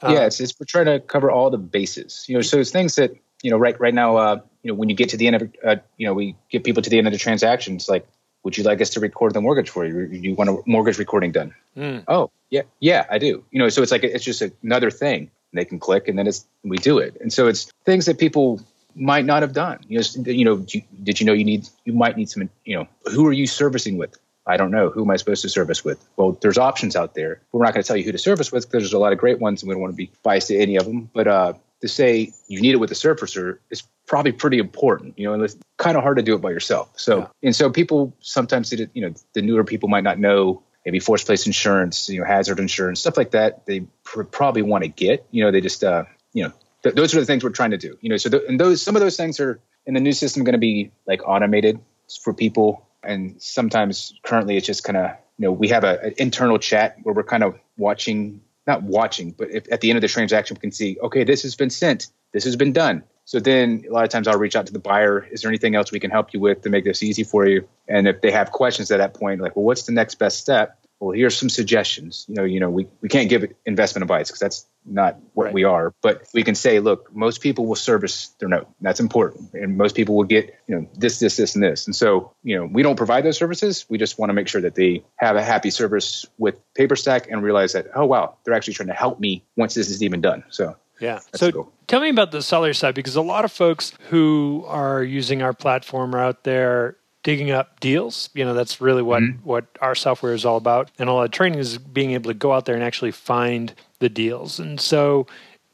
yeah. 0.03 0.27
It's, 0.27 0.39
it's, 0.39 0.55
we're 0.61 0.67
trying 0.67 0.85
to 0.85 1.01
cover 1.01 1.31
all 1.31 1.49
the 1.49 1.57
bases. 1.57 2.27
You 2.29 2.35
know, 2.35 2.43
so 2.43 2.59
it's 2.59 2.71
things 2.71 2.97
that 2.97 3.13
you 3.43 3.51
know 3.51 3.57
right 3.57 3.79
right 3.81 3.95
now. 3.95 4.17
Uh, 4.17 4.41
you 4.63 4.71
know, 4.71 4.75
when 4.75 4.91
you 4.91 4.95
get 4.95 5.09
to 5.09 5.17
the 5.17 5.27
end 5.27 5.37
of, 5.37 5.55
uh, 5.65 5.77
you 5.97 6.07
know, 6.07 6.13
we 6.13 6.37
get 6.51 6.63
people 6.63 6.83
to 6.83 6.91
the 6.91 6.99
end 6.99 7.07
of 7.07 7.15
the 7.15 7.19
transaction. 7.19 7.77
It's 7.77 7.89
like 7.89 8.07
would 8.43 8.57
you 8.57 8.65
like 8.65 8.81
us 8.81 8.91
to 8.91 9.01
record 9.01 9.35
the 9.35 9.41
mortgage 9.41 9.71
for 9.71 9.85
you? 9.85 10.07
Do 10.07 10.17
you 10.17 10.35
want 10.35 10.51
a 10.51 10.59
mortgage 10.67 10.99
recording 10.99 11.33
done? 11.33 11.55
Mm. 11.77 12.05
Oh, 12.09 12.31
yeah, 12.51 12.63
yeah, 12.81 13.07
I 13.11 13.19
do. 13.19 13.45
You 13.51 13.59
know, 13.59 13.69
so 13.69 13.83
it's 13.83 13.93
like 13.93 14.05
it's 14.05 14.25
just 14.25 14.43
another 14.63 14.91
thing. 14.91 15.31
They 15.53 15.65
can 15.65 15.79
click, 15.79 16.09
and 16.09 16.19
then 16.19 16.27
it's 16.27 16.47
we 16.63 16.77
do 16.77 16.99
it. 16.99 17.17
And 17.21 17.33
so 17.33 17.49
it's 17.49 17.73
things 17.85 18.07
that 18.07 18.19
people 18.19 18.61
might 18.95 19.25
not 19.25 19.43
have 19.43 19.53
done. 19.53 19.81
You 19.89 19.99
know, 19.99 20.33
you 20.33 20.45
know, 20.45 20.57
did 21.03 21.21
you 21.21 21.27
know 21.27 21.33
you 21.33 21.45
need 21.45 21.69
you 21.85 21.93
might 21.93 22.17
need 22.17 22.31
some. 22.31 22.49
You 22.65 22.77
know, 22.77 22.89
who 23.11 23.27
are 23.27 23.33
you 23.33 23.47
servicing 23.47 23.99
with? 23.99 24.17
I 24.47 24.57
don't 24.57 24.71
know. 24.71 24.91
Who 24.91 25.05
am 25.05 25.11
I 25.11 25.17
supposed 25.17 25.43
to 25.43 25.49
service 25.49 25.85
with? 25.85 26.05
Well, 26.17 26.33
there's 26.41 26.59
options 26.59 26.97
out 26.97 27.15
there. 27.15 27.41
We're 27.53 27.65
not 27.65 27.75
going 27.75 27.83
to 27.83 27.87
tell 27.87 27.97
you 27.97 28.05
who 28.05 28.13
to 28.13 28.19
service 28.19 28.51
with 28.51 28.67
because 28.67 28.83
there's 28.83 28.93
a 28.93 28.99
lot 28.99 29.13
of 29.13 29.19
great 29.19 29.39
ones, 29.39 29.63
and 29.63 29.69
we 29.69 29.75
don't 29.75 29.83
want 29.83 29.93
to 29.93 29.97
be 29.97 30.11
biased 30.23 30.49
to 30.49 30.57
any 30.57 30.77
of 30.77 30.87
them. 30.87 31.11
But 31.13 31.29
uh, 31.29 31.53
to 31.81 31.89
say 31.89 32.33
you 32.49 32.61
need 32.61 32.73
it 32.73 32.79
with 32.79 32.91
a 32.91 32.95
servicer 32.95 33.59
is 33.71 33.83
probably 34.07 34.33
pretty 34.33 34.59
important, 34.59 35.19
you 35.19 35.27
know, 35.27 35.35
and 35.35 35.43
it's 35.43 35.57
kind 35.77 35.97
of 35.97 36.03
hard 36.03 36.17
to 36.17 36.23
do 36.23 36.35
it 36.35 36.41
by 36.41 36.51
yourself. 36.51 36.91
So, 36.97 37.19
yeah. 37.19 37.27
and 37.45 37.57
so 37.57 37.71
people 37.71 38.15
sometimes, 38.21 38.73
you 38.73 38.89
know, 38.95 39.15
the 39.35 39.43
newer 39.43 39.65
people 39.65 39.89
might 39.89 40.05
not 40.05 40.19
know 40.19 40.63
maybe 40.85 40.99
forced 40.99 41.27
place 41.27 41.47
insurance, 41.47 42.09
you 42.09 42.21
know, 42.21 42.27
hazard 42.27 42.59
insurance, 42.59 43.01
stuff 43.01 43.17
like 43.17 43.31
that. 43.33 43.67
They 43.67 43.81
pr- 44.05 44.25
probably 44.25 44.63
want 44.63 44.85
to 44.85 44.89
get, 44.89 45.27
you 45.31 45.45
know, 45.45 45.51
they 45.51 45.61
just, 45.61 45.85
uh, 45.85 46.05
you 46.33 46.45
know, 46.45 46.53
th- 46.83 46.95
those 46.95 47.15
are 47.15 47.21
the 47.21 47.27
things 47.27 47.45
we're 47.45 47.51
trying 47.51 47.71
to 47.71 47.79
do, 47.79 47.97
you 48.01 48.09
know, 48.09 48.17
so, 48.17 48.31
th- 48.31 48.43
and 48.49 48.59
those, 48.59 48.83
some 48.83 48.97
of 48.97 49.01
those 49.01 49.17
things 49.17 49.41
are 49.41 49.61
in 49.87 49.95
the 49.95 50.01
new 50.01 50.13
system 50.13 50.45
going 50.45 50.55
to 50.55 50.59
be 50.59 50.91
like 51.07 51.23
automated 51.27 51.81
for 52.23 52.35
people. 52.35 52.87
And 53.03 53.41
sometimes 53.41 54.13
currently 54.23 54.57
it's 54.57 54.67
just 54.67 54.85
kind 54.85 54.97
of, 54.97 55.11
you 55.39 55.47
know, 55.47 55.53
we 55.53 55.69
have 55.69 55.85
a, 55.85 56.01
an 56.01 56.15
internal 56.19 56.59
chat 56.59 56.97
where 57.03 57.15
we're 57.15 57.23
kind 57.23 57.43
of 57.43 57.59
watching 57.77 58.43
not 58.71 58.83
watching, 58.83 59.33
but 59.33 59.51
if 59.51 59.71
at 59.73 59.81
the 59.81 59.91
end 59.91 59.97
of 59.97 60.03
the 60.03 60.09
transaction, 60.09 60.57
we 60.57 60.61
can 60.61 60.73
see, 60.73 60.99
okay, 61.03 61.25
this 61.25 61.43
has 61.43 61.57
been 61.57 61.71
sent, 61.71 62.09
this 62.33 62.45
has 62.45 62.57
been 62.57 62.73
done. 62.73 63.03
So 63.25 63.39
then 63.39 63.85
a 63.89 63.93
lot 63.93 64.05
of 64.05 64.11
times 64.11 64.27
I'll 64.27 64.39
reach 64.39 64.57
out 64.57 64.67
to 64.67 64.73
the 64.73 64.81
buyer. 64.81 65.25
Is 65.31 65.43
there 65.43 65.51
anything 65.51 65.77
else 65.77 65.93
we 65.93 66.01
can 66.01 66.11
help 66.11 66.33
you 66.33 66.41
with 66.41 66.63
to 66.63 66.71
make 66.71 66.85
this 66.85 67.03
easy 67.03 67.23
for 67.23 67.47
you? 67.47 67.69
And 67.87 68.09
if 68.09 68.21
they 68.23 68.31
have 68.33 68.51
questions 68.51 68.91
at 68.91 68.99
that 68.99 69.15
point, 69.15 69.41
like, 69.41 69.55
well, 69.55 69.65
what's 69.65 69.85
the 69.85 69.93
next 69.93 70.17
best 70.17 70.39
step? 70.39 70.80
Well, 71.01 71.13
here's 71.13 71.37
some 71.37 71.49
suggestions. 71.49 72.27
You 72.29 72.35
know, 72.35 72.45
you 72.45 72.61
know, 72.61 72.69
we, 72.69 72.87
we 73.01 73.09
can't 73.09 73.31
give 73.31 73.51
investment 73.65 74.03
advice 74.03 74.29
because 74.29 74.39
that's 74.39 74.67
not 74.85 75.19
what 75.33 75.47
right. 75.47 75.55
we 75.55 75.65
are. 75.65 75.95
But 76.03 76.27
we 76.35 76.43
can 76.43 76.55
say, 76.55 76.79
look, 76.79 77.15
most 77.15 77.41
people 77.41 77.65
will 77.67 77.75
service 77.75 78.29
their 78.39 78.51
note. 78.51 78.69
That's 78.83 79.01
important. 79.01 79.55
And 79.55 79.79
most 79.79 79.97
people 79.97 80.15
will 80.15 80.25
get, 80.25 80.55
you 80.67 80.77
know, 80.77 80.89
this, 80.95 81.19
this, 81.19 81.39
this, 81.39 81.55
and 81.55 81.65
this. 81.65 81.87
And 81.87 81.97
so, 81.97 82.33
you 82.43 82.55
know, 82.55 82.67
we 82.67 82.83
don't 82.83 82.97
provide 82.97 83.25
those 83.25 83.39
services. 83.39 83.87
We 83.89 83.97
just 83.97 84.19
want 84.19 84.29
to 84.29 84.35
make 84.35 84.47
sure 84.47 84.61
that 84.61 84.75
they 84.75 85.03
have 85.17 85.37
a 85.37 85.43
happy 85.43 85.71
service 85.71 86.27
with 86.37 86.57
Paperstac 86.75 87.29
and 87.31 87.43
realize 87.43 87.73
that, 87.73 87.87
oh, 87.95 88.05
wow, 88.05 88.37
they're 88.45 88.55
actually 88.55 88.75
trying 88.75 88.89
to 88.89 88.95
help 88.95 89.19
me 89.19 89.43
once 89.57 89.75
this 89.75 89.89
is 89.89 90.03
even 90.03 90.21
done. 90.21 90.45
So, 90.51 90.77
yeah. 91.01 91.21
so 91.35 91.73
tell 91.87 92.01
me 92.01 92.11
about 92.11 92.31
the 92.31 92.43
seller 92.43 92.75
side 92.75 92.95
because 92.95 93.17
a 93.17 93.23
lot 93.23 93.47
of 93.47 93.53
folks 93.53 93.95
who 94.11 94.65
are 94.67 95.03
using 95.03 95.41
our 95.41 95.55
platform 95.55 96.15
are 96.15 96.21
out 96.21 96.45
there 96.45 96.99
digging 97.23 97.51
up 97.51 97.81
deals. 97.81 98.31
You 98.35 98.45
know, 98.45 98.55
that's 98.55 98.81
really 98.81 99.03
what 99.03 99.23
mm-hmm. 99.23 99.47
what 99.47 99.67
our 99.81 99.95
software 99.95 100.35
is 100.35 100.45
all 100.45 100.57
about. 100.57 100.91
And 100.99 101.09
a 101.09 101.13
lot 101.13 101.25
of 101.25 101.31
training 101.31 101.59
is 101.59 101.79
being 101.79 102.13
able 102.13 102.31
to 102.31 102.35
go 102.35 102.53
out 102.53 102.65
there 102.65 102.75
and 102.75 102.85
actually 102.85 103.13
find 103.13 103.75
the 103.99 104.09
deals. 104.09 104.59
And 104.59 104.81
so, 104.81 105.27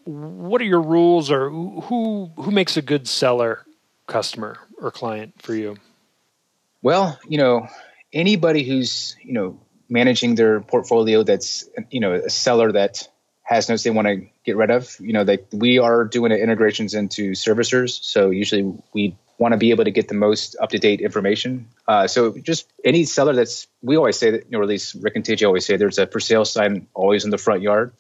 what 0.04 0.60
are 0.60 0.64
your 0.64 0.82
rules, 0.82 1.30
or 1.30 1.50
who 1.50 2.30
who 2.36 2.50
makes 2.50 2.76
a 2.76 2.82
good 2.82 3.08
seller 3.08 3.64
customer 4.06 4.58
or 4.78 4.90
client 4.90 5.34
for 5.40 5.54
you? 5.54 5.76
Well, 6.82 7.18
you 7.28 7.38
know, 7.38 7.68
anybody 8.12 8.64
who's 8.64 9.16
you 9.22 9.32
know 9.32 9.60
managing 9.88 10.34
their 10.34 10.60
portfolio 10.60 11.22
that's 11.22 11.68
you 11.90 12.00
know 12.00 12.12
a 12.12 12.30
seller 12.30 12.72
that 12.72 13.08
has 13.42 13.68
notes 13.68 13.84
they 13.84 13.90
want 13.90 14.08
to 14.08 14.26
get 14.44 14.56
rid 14.56 14.72
of. 14.72 14.96
You 14.98 15.12
know, 15.12 15.22
they, 15.22 15.38
we 15.52 15.78
are 15.78 16.04
doing 16.04 16.32
integrations 16.32 16.94
into 16.94 17.30
servicers, 17.32 18.02
so 18.02 18.30
usually 18.30 18.74
we 18.92 19.16
want 19.38 19.52
to 19.52 19.58
be 19.58 19.70
able 19.70 19.84
to 19.84 19.90
get 19.90 20.08
the 20.08 20.14
most 20.14 20.56
up 20.60 20.70
to 20.70 20.78
date 20.78 21.00
information. 21.00 21.68
Uh, 21.86 22.06
so 22.06 22.32
just 22.38 22.70
any 22.84 23.04
seller 23.04 23.34
that's 23.34 23.66
we 23.82 23.96
always 23.96 24.18
say 24.18 24.30
that, 24.30 24.44
you 24.44 24.50
know, 24.50 24.58
or 24.58 24.62
at 24.62 24.68
least 24.68 24.96
Rick 25.00 25.16
and 25.16 25.24
TJ 25.24 25.46
always 25.46 25.66
say 25.66 25.76
there's 25.76 25.98
a 25.98 26.06
for 26.06 26.20
sale 26.20 26.44
sign 26.44 26.86
always 26.94 27.24
in 27.24 27.30
the 27.30 27.38
front 27.38 27.62
yard. 27.62 27.92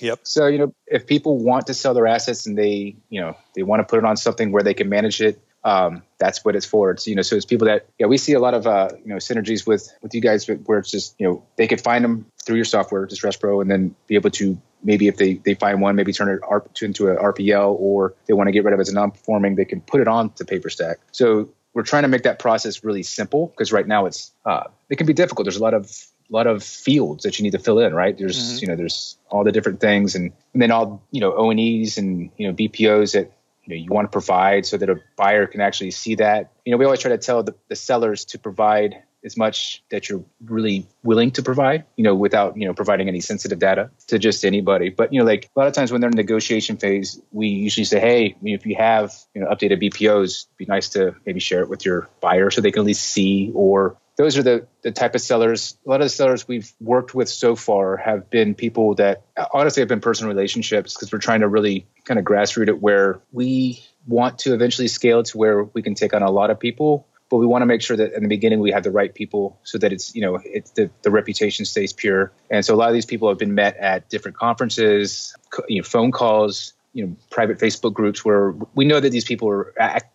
Yep. 0.00 0.20
So 0.22 0.46
you 0.46 0.58
know, 0.58 0.74
if 0.86 1.06
people 1.06 1.38
want 1.38 1.66
to 1.66 1.74
sell 1.74 1.94
their 1.94 2.06
assets 2.06 2.46
and 2.46 2.56
they 2.56 2.96
you 3.08 3.20
know 3.20 3.36
they 3.54 3.62
want 3.62 3.80
to 3.80 3.84
put 3.84 3.98
it 3.98 4.04
on 4.04 4.16
something 4.16 4.52
where 4.52 4.62
they 4.62 4.74
can 4.74 4.88
manage 4.88 5.20
it 5.20 5.40
um, 5.64 6.02
that's 6.18 6.44
what 6.44 6.54
it's 6.54 6.66
for. 6.66 6.90
It's 6.90 7.06
you 7.06 7.16
know, 7.16 7.22
so 7.22 7.36
it's 7.36 7.46
people 7.46 7.66
that 7.66 7.86
yeah, 7.98 8.06
we 8.06 8.18
see 8.18 8.34
a 8.34 8.38
lot 8.38 8.54
of 8.54 8.66
uh, 8.66 8.90
you 9.02 9.08
know 9.08 9.16
synergies 9.16 9.66
with 9.66 9.90
with 10.02 10.14
you 10.14 10.20
guys 10.20 10.46
where 10.46 10.78
it's 10.78 10.90
just 10.90 11.14
you 11.18 11.26
know 11.26 11.42
they 11.56 11.66
could 11.66 11.80
find 11.80 12.04
them 12.04 12.26
through 12.44 12.56
your 12.56 12.64
software, 12.64 13.06
DistressedPro, 13.06 13.62
and 13.62 13.70
then 13.70 13.94
be 14.06 14.14
able 14.14 14.30
to 14.30 14.60
maybe 14.82 15.08
if 15.08 15.16
they 15.16 15.34
they 15.34 15.54
find 15.54 15.80
one, 15.80 15.96
maybe 15.96 16.12
turn 16.12 16.28
it 16.28 16.82
into 16.82 17.08
an 17.10 17.16
RPL, 17.16 17.76
or 17.78 18.14
they 18.26 18.34
want 18.34 18.48
to 18.48 18.52
get 18.52 18.64
rid 18.64 18.74
of 18.74 18.80
it 18.80 18.82
as 18.82 18.88
a 18.90 18.94
non-performing, 18.94 19.56
they 19.56 19.64
can 19.64 19.80
put 19.80 20.00
it 20.00 20.08
on 20.08 20.30
to 20.34 20.44
Paperstac. 20.44 20.96
So 21.12 21.48
we're 21.72 21.82
trying 21.82 22.02
to 22.02 22.08
make 22.08 22.22
that 22.22 22.38
process 22.38 22.84
really 22.84 23.02
simple 23.02 23.48
because 23.48 23.72
right 23.72 23.86
now 23.86 24.06
it's 24.06 24.32
uh, 24.44 24.64
it 24.88 24.96
can 24.96 25.06
be 25.06 25.12
difficult. 25.12 25.46
There's 25.46 25.56
a 25.56 25.62
lot 25.62 25.74
of 25.74 25.90
lot 26.30 26.46
of 26.46 26.62
fields 26.62 27.24
that 27.24 27.38
you 27.38 27.42
need 27.42 27.52
to 27.52 27.58
fill 27.58 27.78
in, 27.80 27.94
right? 27.94 28.16
There's 28.16 28.38
mm-hmm. 28.38 28.58
you 28.60 28.68
know 28.68 28.76
there's 28.76 29.16
all 29.28 29.44
the 29.44 29.52
different 29.52 29.80
things 29.80 30.14
and 30.14 30.32
and 30.52 30.62
then 30.62 30.70
all 30.70 31.02
you 31.10 31.20
know 31.20 31.34
O 31.34 31.50
and 31.50 31.58
E's 31.58 31.98
and 31.98 32.30
you 32.36 32.46
know 32.46 32.54
BPOs 32.54 33.12
that 33.12 33.32
you 33.64 33.74
know 33.74 33.82
you 33.82 33.90
want 33.90 34.06
to 34.06 34.10
provide 34.10 34.66
so 34.66 34.76
that 34.76 34.88
a 34.88 35.00
buyer 35.16 35.46
can 35.46 35.60
actually 35.60 35.90
see 35.90 36.14
that. 36.16 36.52
You 36.64 36.72
know 36.72 36.76
we 36.76 36.84
always 36.84 37.00
try 37.00 37.10
to 37.10 37.18
tell 37.18 37.42
the, 37.42 37.54
the 37.68 37.76
sellers 37.76 38.24
to 38.26 38.38
provide 38.38 39.02
as 39.24 39.36
much 39.36 39.82
that 39.90 40.08
you're 40.08 40.24
really 40.44 40.86
willing 41.02 41.30
to 41.32 41.42
provide, 41.42 41.84
you 41.96 42.04
know, 42.04 42.14
without, 42.14 42.56
you 42.56 42.66
know, 42.66 42.74
providing 42.74 43.08
any 43.08 43.20
sensitive 43.20 43.58
data 43.58 43.90
to 44.08 44.18
just 44.18 44.44
anybody. 44.44 44.90
But, 44.90 45.12
you 45.12 45.18
know, 45.18 45.24
like 45.24 45.50
a 45.56 45.58
lot 45.58 45.66
of 45.66 45.72
times 45.72 45.90
when 45.90 46.00
they're 46.00 46.10
in 46.10 46.16
negotiation 46.16 46.76
phase, 46.76 47.20
we 47.32 47.48
usually 47.48 47.84
say, 47.84 48.00
hey, 48.00 48.36
if 48.42 48.66
you 48.66 48.76
have, 48.76 49.12
you 49.34 49.40
know, 49.40 49.48
updated 49.48 49.82
BPOs, 49.82 50.46
it'd 50.46 50.56
be 50.58 50.66
nice 50.66 50.90
to 50.90 51.14
maybe 51.24 51.40
share 51.40 51.62
it 51.62 51.68
with 51.68 51.84
your 51.84 52.08
buyer 52.20 52.50
so 52.50 52.60
they 52.60 52.70
can 52.70 52.80
at 52.80 52.86
least 52.86 53.04
see 53.04 53.50
or 53.54 53.96
those 54.16 54.38
are 54.38 54.42
the, 54.42 54.66
the 54.82 54.92
type 54.92 55.14
of 55.14 55.20
sellers. 55.20 55.76
A 55.84 55.90
lot 55.90 56.00
of 56.00 56.04
the 56.04 56.10
sellers 56.10 56.46
we've 56.46 56.72
worked 56.80 57.14
with 57.14 57.28
so 57.28 57.56
far 57.56 57.96
have 57.96 58.30
been 58.30 58.54
people 58.54 58.94
that 58.96 59.22
honestly 59.52 59.80
have 59.80 59.88
been 59.88 60.00
personal 60.00 60.32
relationships 60.32 60.94
because 60.94 61.12
we're 61.12 61.18
trying 61.18 61.40
to 61.40 61.48
really 61.48 61.86
kind 62.04 62.20
of 62.20 62.24
grassroot 62.24 62.68
it 62.68 62.80
where 62.80 63.20
we 63.32 63.82
want 64.06 64.38
to 64.40 64.54
eventually 64.54 64.86
scale 64.86 65.22
to 65.24 65.38
where 65.38 65.64
we 65.64 65.82
can 65.82 65.94
take 65.94 66.14
on 66.14 66.22
a 66.22 66.30
lot 66.30 66.50
of 66.50 66.60
people 66.60 67.08
but 67.30 67.38
we 67.38 67.46
want 67.46 67.62
to 67.62 67.66
make 67.66 67.82
sure 67.82 67.96
that 67.96 68.12
in 68.12 68.22
the 68.22 68.28
beginning 68.28 68.60
we 68.60 68.70
have 68.70 68.82
the 68.82 68.90
right 68.90 69.14
people 69.14 69.58
so 69.64 69.78
that 69.78 69.92
it's 69.92 70.14
you 70.14 70.20
know 70.20 70.38
it's 70.44 70.70
the, 70.72 70.90
the 71.02 71.10
reputation 71.10 71.64
stays 71.64 71.92
pure. 71.92 72.32
And 72.50 72.64
so 72.64 72.74
a 72.74 72.76
lot 72.76 72.88
of 72.88 72.94
these 72.94 73.06
people 73.06 73.28
have 73.28 73.38
been 73.38 73.54
met 73.54 73.76
at 73.78 74.08
different 74.08 74.36
conferences 74.36 75.34
you 75.68 75.80
know 75.80 75.84
phone 75.84 76.12
calls 76.12 76.72
you 76.92 77.06
know 77.06 77.16
private 77.30 77.58
facebook 77.58 77.94
groups 77.94 78.24
where 78.24 78.54
we 78.74 78.84
know 78.84 79.00
that 79.00 79.10
these 79.10 79.24
people 79.24 79.48
are 79.48 79.72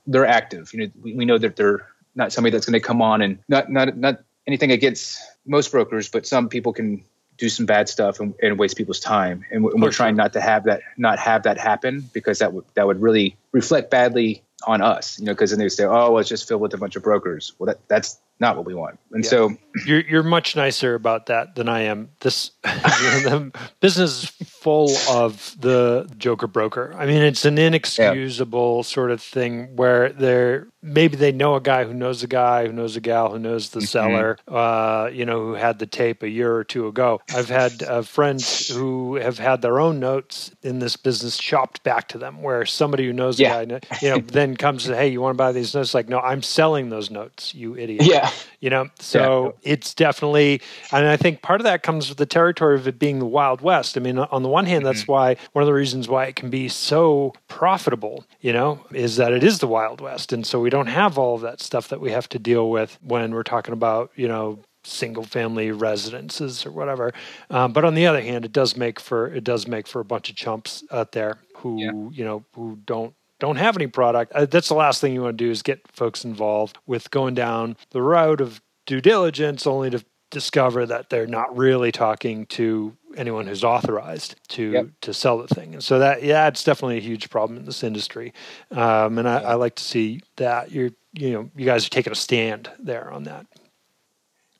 they're 0.07 0.25
active. 0.25 0.73
You 0.73 0.79
know 0.79 0.91
we, 1.01 1.13
we 1.13 1.25
know 1.25 1.37
that 1.37 1.55
they're 1.55 1.85
not 2.15 2.31
somebody 2.31 2.51
that's 2.51 2.65
going 2.65 2.79
to 2.79 2.85
come 2.85 3.01
on 3.01 3.21
and 3.21 3.39
not 3.47 3.71
not 3.71 3.97
not 3.97 4.21
anything 4.47 4.71
against 4.71 5.19
most 5.45 5.71
brokers 5.71 6.09
but 6.09 6.25
some 6.25 6.49
people 6.49 6.73
can 6.73 7.03
do 7.39 7.49
some 7.49 7.65
bad 7.65 7.89
stuff 7.89 8.19
and, 8.19 8.35
and 8.43 8.59
waste 8.59 8.77
people's 8.77 8.99
time. 8.99 9.45
And, 9.49 9.63
we're, 9.63 9.71
we're 9.75 9.91
trying 9.91 10.15
not 10.15 10.33
to 10.33 10.41
have 10.41 10.65
that 10.65 10.81
not 10.97 11.17
have 11.19 11.43
that 11.43 11.57
happen 11.57 12.07
because 12.13 12.39
that 12.39 12.53
would 12.53 12.65
that 12.75 12.85
would 12.85 13.01
really 13.01 13.35
reflect 13.51 13.89
badly 13.89 14.43
on 14.67 14.81
us, 14.81 15.19
you 15.19 15.25
know, 15.25 15.33
because 15.33 15.51
then 15.51 15.59
they 15.59 15.69
say, 15.69 15.85
"Oh, 15.85 16.11
well, 16.11 16.17
it's 16.17 16.29
just 16.29 16.47
filled 16.47 16.61
with 16.61 16.73
a 16.73 16.77
bunch 16.77 16.95
of 16.95 17.03
brokers." 17.03 17.53
Well, 17.57 17.67
that 17.67 17.79
that's 17.87 18.19
not 18.39 18.55
what 18.55 18.65
we 18.65 18.73
want. 18.73 18.99
And 19.11 19.23
yeah. 19.23 19.29
so 19.29 19.57
you're 19.85 20.01
you're 20.01 20.23
much 20.23 20.55
nicer 20.55 20.95
about 20.95 21.27
that 21.27 21.55
than 21.55 21.69
I 21.69 21.81
am. 21.81 22.09
This 22.21 22.51
business 23.79 24.23
is 24.23 24.31
full 24.61 24.95
of 25.09 25.55
the 25.59 26.09
Joker 26.17 26.47
broker. 26.47 26.93
I 26.97 27.05
mean, 27.05 27.21
it's 27.21 27.45
an 27.45 27.57
inexcusable 27.57 28.77
yeah. 28.77 28.81
sort 28.83 29.11
of 29.11 29.21
thing 29.21 29.75
where 29.75 30.09
they're 30.09 30.67
maybe 30.81 31.17
they 31.17 31.31
know 31.31 31.55
a 31.55 31.61
guy 31.61 31.83
who 31.83 31.93
knows 31.93 32.23
a 32.23 32.27
guy 32.27 32.65
who 32.65 32.73
knows 32.73 32.95
a 32.95 33.01
gal 33.01 33.31
who 33.31 33.39
knows 33.39 33.71
the 33.71 33.79
mm-hmm. 33.79 33.85
seller, 33.85 34.37
uh, 34.47 35.09
you 35.11 35.25
know, 35.25 35.39
who 35.39 35.53
had 35.53 35.79
the 35.79 35.85
tape 35.85 36.23
a 36.23 36.29
year 36.29 36.53
or 36.53 36.63
two 36.63 36.87
ago. 36.87 37.21
I've 37.35 37.49
had 37.49 37.83
uh, 37.83 38.01
friends 38.01 38.69
who 38.69 39.15
have 39.15 39.37
had 39.37 39.61
their 39.61 39.79
own 39.79 39.99
notes 39.99 40.51
in 40.61 40.79
this 40.79 40.95
business 40.95 41.37
chopped 41.37 41.83
back 41.83 42.07
to 42.09 42.17
them, 42.17 42.41
where 42.41 42.65
somebody 42.65 43.05
who 43.05 43.13
knows 43.13 43.39
yeah. 43.39 43.59
a 43.59 43.65
guy, 43.65 43.79
you 44.01 44.09
know, 44.09 44.19
then 44.25 44.55
comes 44.55 44.85
to, 44.85 44.95
hey, 44.95 45.09
you 45.09 45.21
want 45.21 45.35
to 45.35 45.37
buy 45.37 45.51
these 45.51 45.73
notes? 45.73 45.93
Like, 45.93 46.09
no, 46.09 46.19
I'm 46.19 46.41
selling 46.41 46.89
those 46.89 47.09
notes, 47.09 47.53
you 47.53 47.75
idiot. 47.75 48.03
Yeah. 48.03 48.31
You 48.59 48.69
know, 48.69 48.89
so 48.99 49.55
yeah. 49.63 49.73
it's 49.73 49.93
definitely, 49.93 50.61
and 50.91 51.07
I 51.07 51.17
think 51.17 51.41
part 51.41 51.61
of 51.61 51.65
that 51.65 51.83
comes 51.83 52.09
with 52.09 52.17
the 52.17 52.25
territory 52.25 52.75
of 52.75 52.87
it 52.87 52.99
being 52.99 53.19
the 53.19 53.25
Wild 53.25 53.61
West. 53.61 53.97
I 53.97 54.01
mean, 54.01 54.19
on 54.19 54.43
the 54.43 54.48
one 54.49 54.65
hand, 54.65 54.85
that's 54.85 55.03
mm-hmm. 55.03 55.11
why 55.11 55.35
one 55.53 55.63
of 55.63 55.67
the 55.67 55.73
reasons 55.73 56.07
why 56.07 56.25
it 56.25 56.35
can 56.35 56.49
be 56.49 56.67
so 56.67 57.33
profitable, 57.47 58.25
you 58.41 58.53
know, 58.53 58.85
is 58.91 59.15
that 59.17 59.31
it 59.31 59.43
is 59.43 59.59
the 59.59 59.67
Wild 59.67 60.01
West. 60.01 60.33
And 60.33 60.45
so 60.45 60.59
we 60.59 60.69
don't 60.69 60.87
have 60.87 61.17
all 61.17 61.35
of 61.35 61.41
that 61.41 61.61
stuff 61.61 61.87
that 61.89 62.01
we 62.01 62.11
have 62.11 62.27
to 62.29 62.39
deal 62.39 62.69
with 62.69 62.97
when 63.01 63.33
we're 63.33 63.43
talking 63.43 63.73
about, 63.73 64.11
you 64.15 64.27
know, 64.27 64.59
single 64.83 65.23
family 65.23 65.71
residences 65.71 66.65
or 66.65 66.71
whatever. 66.71 67.13
Um, 67.49 67.73
but 67.73 67.85
on 67.85 67.95
the 67.95 68.07
other 68.07 68.21
hand, 68.21 68.45
it 68.45 68.53
does 68.53 68.75
make 68.75 68.99
for 68.99 69.27
it 69.27 69.43
does 69.43 69.67
make 69.67 69.87
for 69.87 69.99
a 69.99 70.05
bunch 70.05 70.29
of 70.29 70.35
chumps 70.35 70.83
out 70.91 71.11
there 71.11 71.39
who 71.57 71.79
yeah. 71.81 71.91
you 71.91 72.23
know 72.23 72.43
who 72.55 72.79
don't 72.85 73.13
don't 73.39 73.57
have 73.57 73.77
any 73.77 73.87
product. 73.87 74.31
Uh, 74.33 74.45
that's 74.45 74.67
the 74.67 74.75
last 74.75 75.01
thing 75.01 75.13
you 75.13 75.21
want 75.21 75.37
to 75.37 75.43
do 75.43 75.51
is 75.51 75.61
get 75.61 75.81
folks 75.91 76.25
involved 76.25 76.77
with 76.85 77.09
going 77.11 77.33
down 77.33 77.77
the 77.91 78.01
route 78.01 78.41
of 78.41 78.61
due 78.85 79.01
diligence, 79.01 79.65
only 79.65 79.89
to 79.89 80.03
discover 80.31 80.85
that 80.85 81.09
they're 81.09 81.27
not 81.27 81.55
really 81.57 81.91
talking 81.91 82.45
to 82.47 82.95
anyone 83.15 83.47
who's 83.47 83.63
authorized 83.63 84.35
to 84.49 84.71
yep. 84.71 84.87
to 85.01 85.13
sell 85.13 85.37
the 85.37 85.47
thing. 85.47 85.73
And 85.73 85.83
so 85.83 85.99
that 85.99 86.23
yeah, 86.23 86.47
it's 86.47 86.63
definitely 86.63 86.97
a 86.97 87.01
huge 87.01 87.29
problem 87.29 87.57
in 87.57 87.65
this 87.65 87.83
industry. 87.83 88.33
Um, 88.71 89.17
and 89.17 89.27
I, 89.27 89.39
I, 89.39 89.53
like 89.55 89.75
to 89.75 89.83
see 89.83 90.21
that 90.37 90.71
you're 90.71 90.91
you 91.13 91.31
know 91.31 91.49
you 91.55 91.65
guys 91.65 91.85
are 91.85 91.89
taking 91.89 92.11
a 92.11 92.15
stand 92.15 92.69
there 92.79 93.11
on 93.11 93.23
that. 93.23 93.45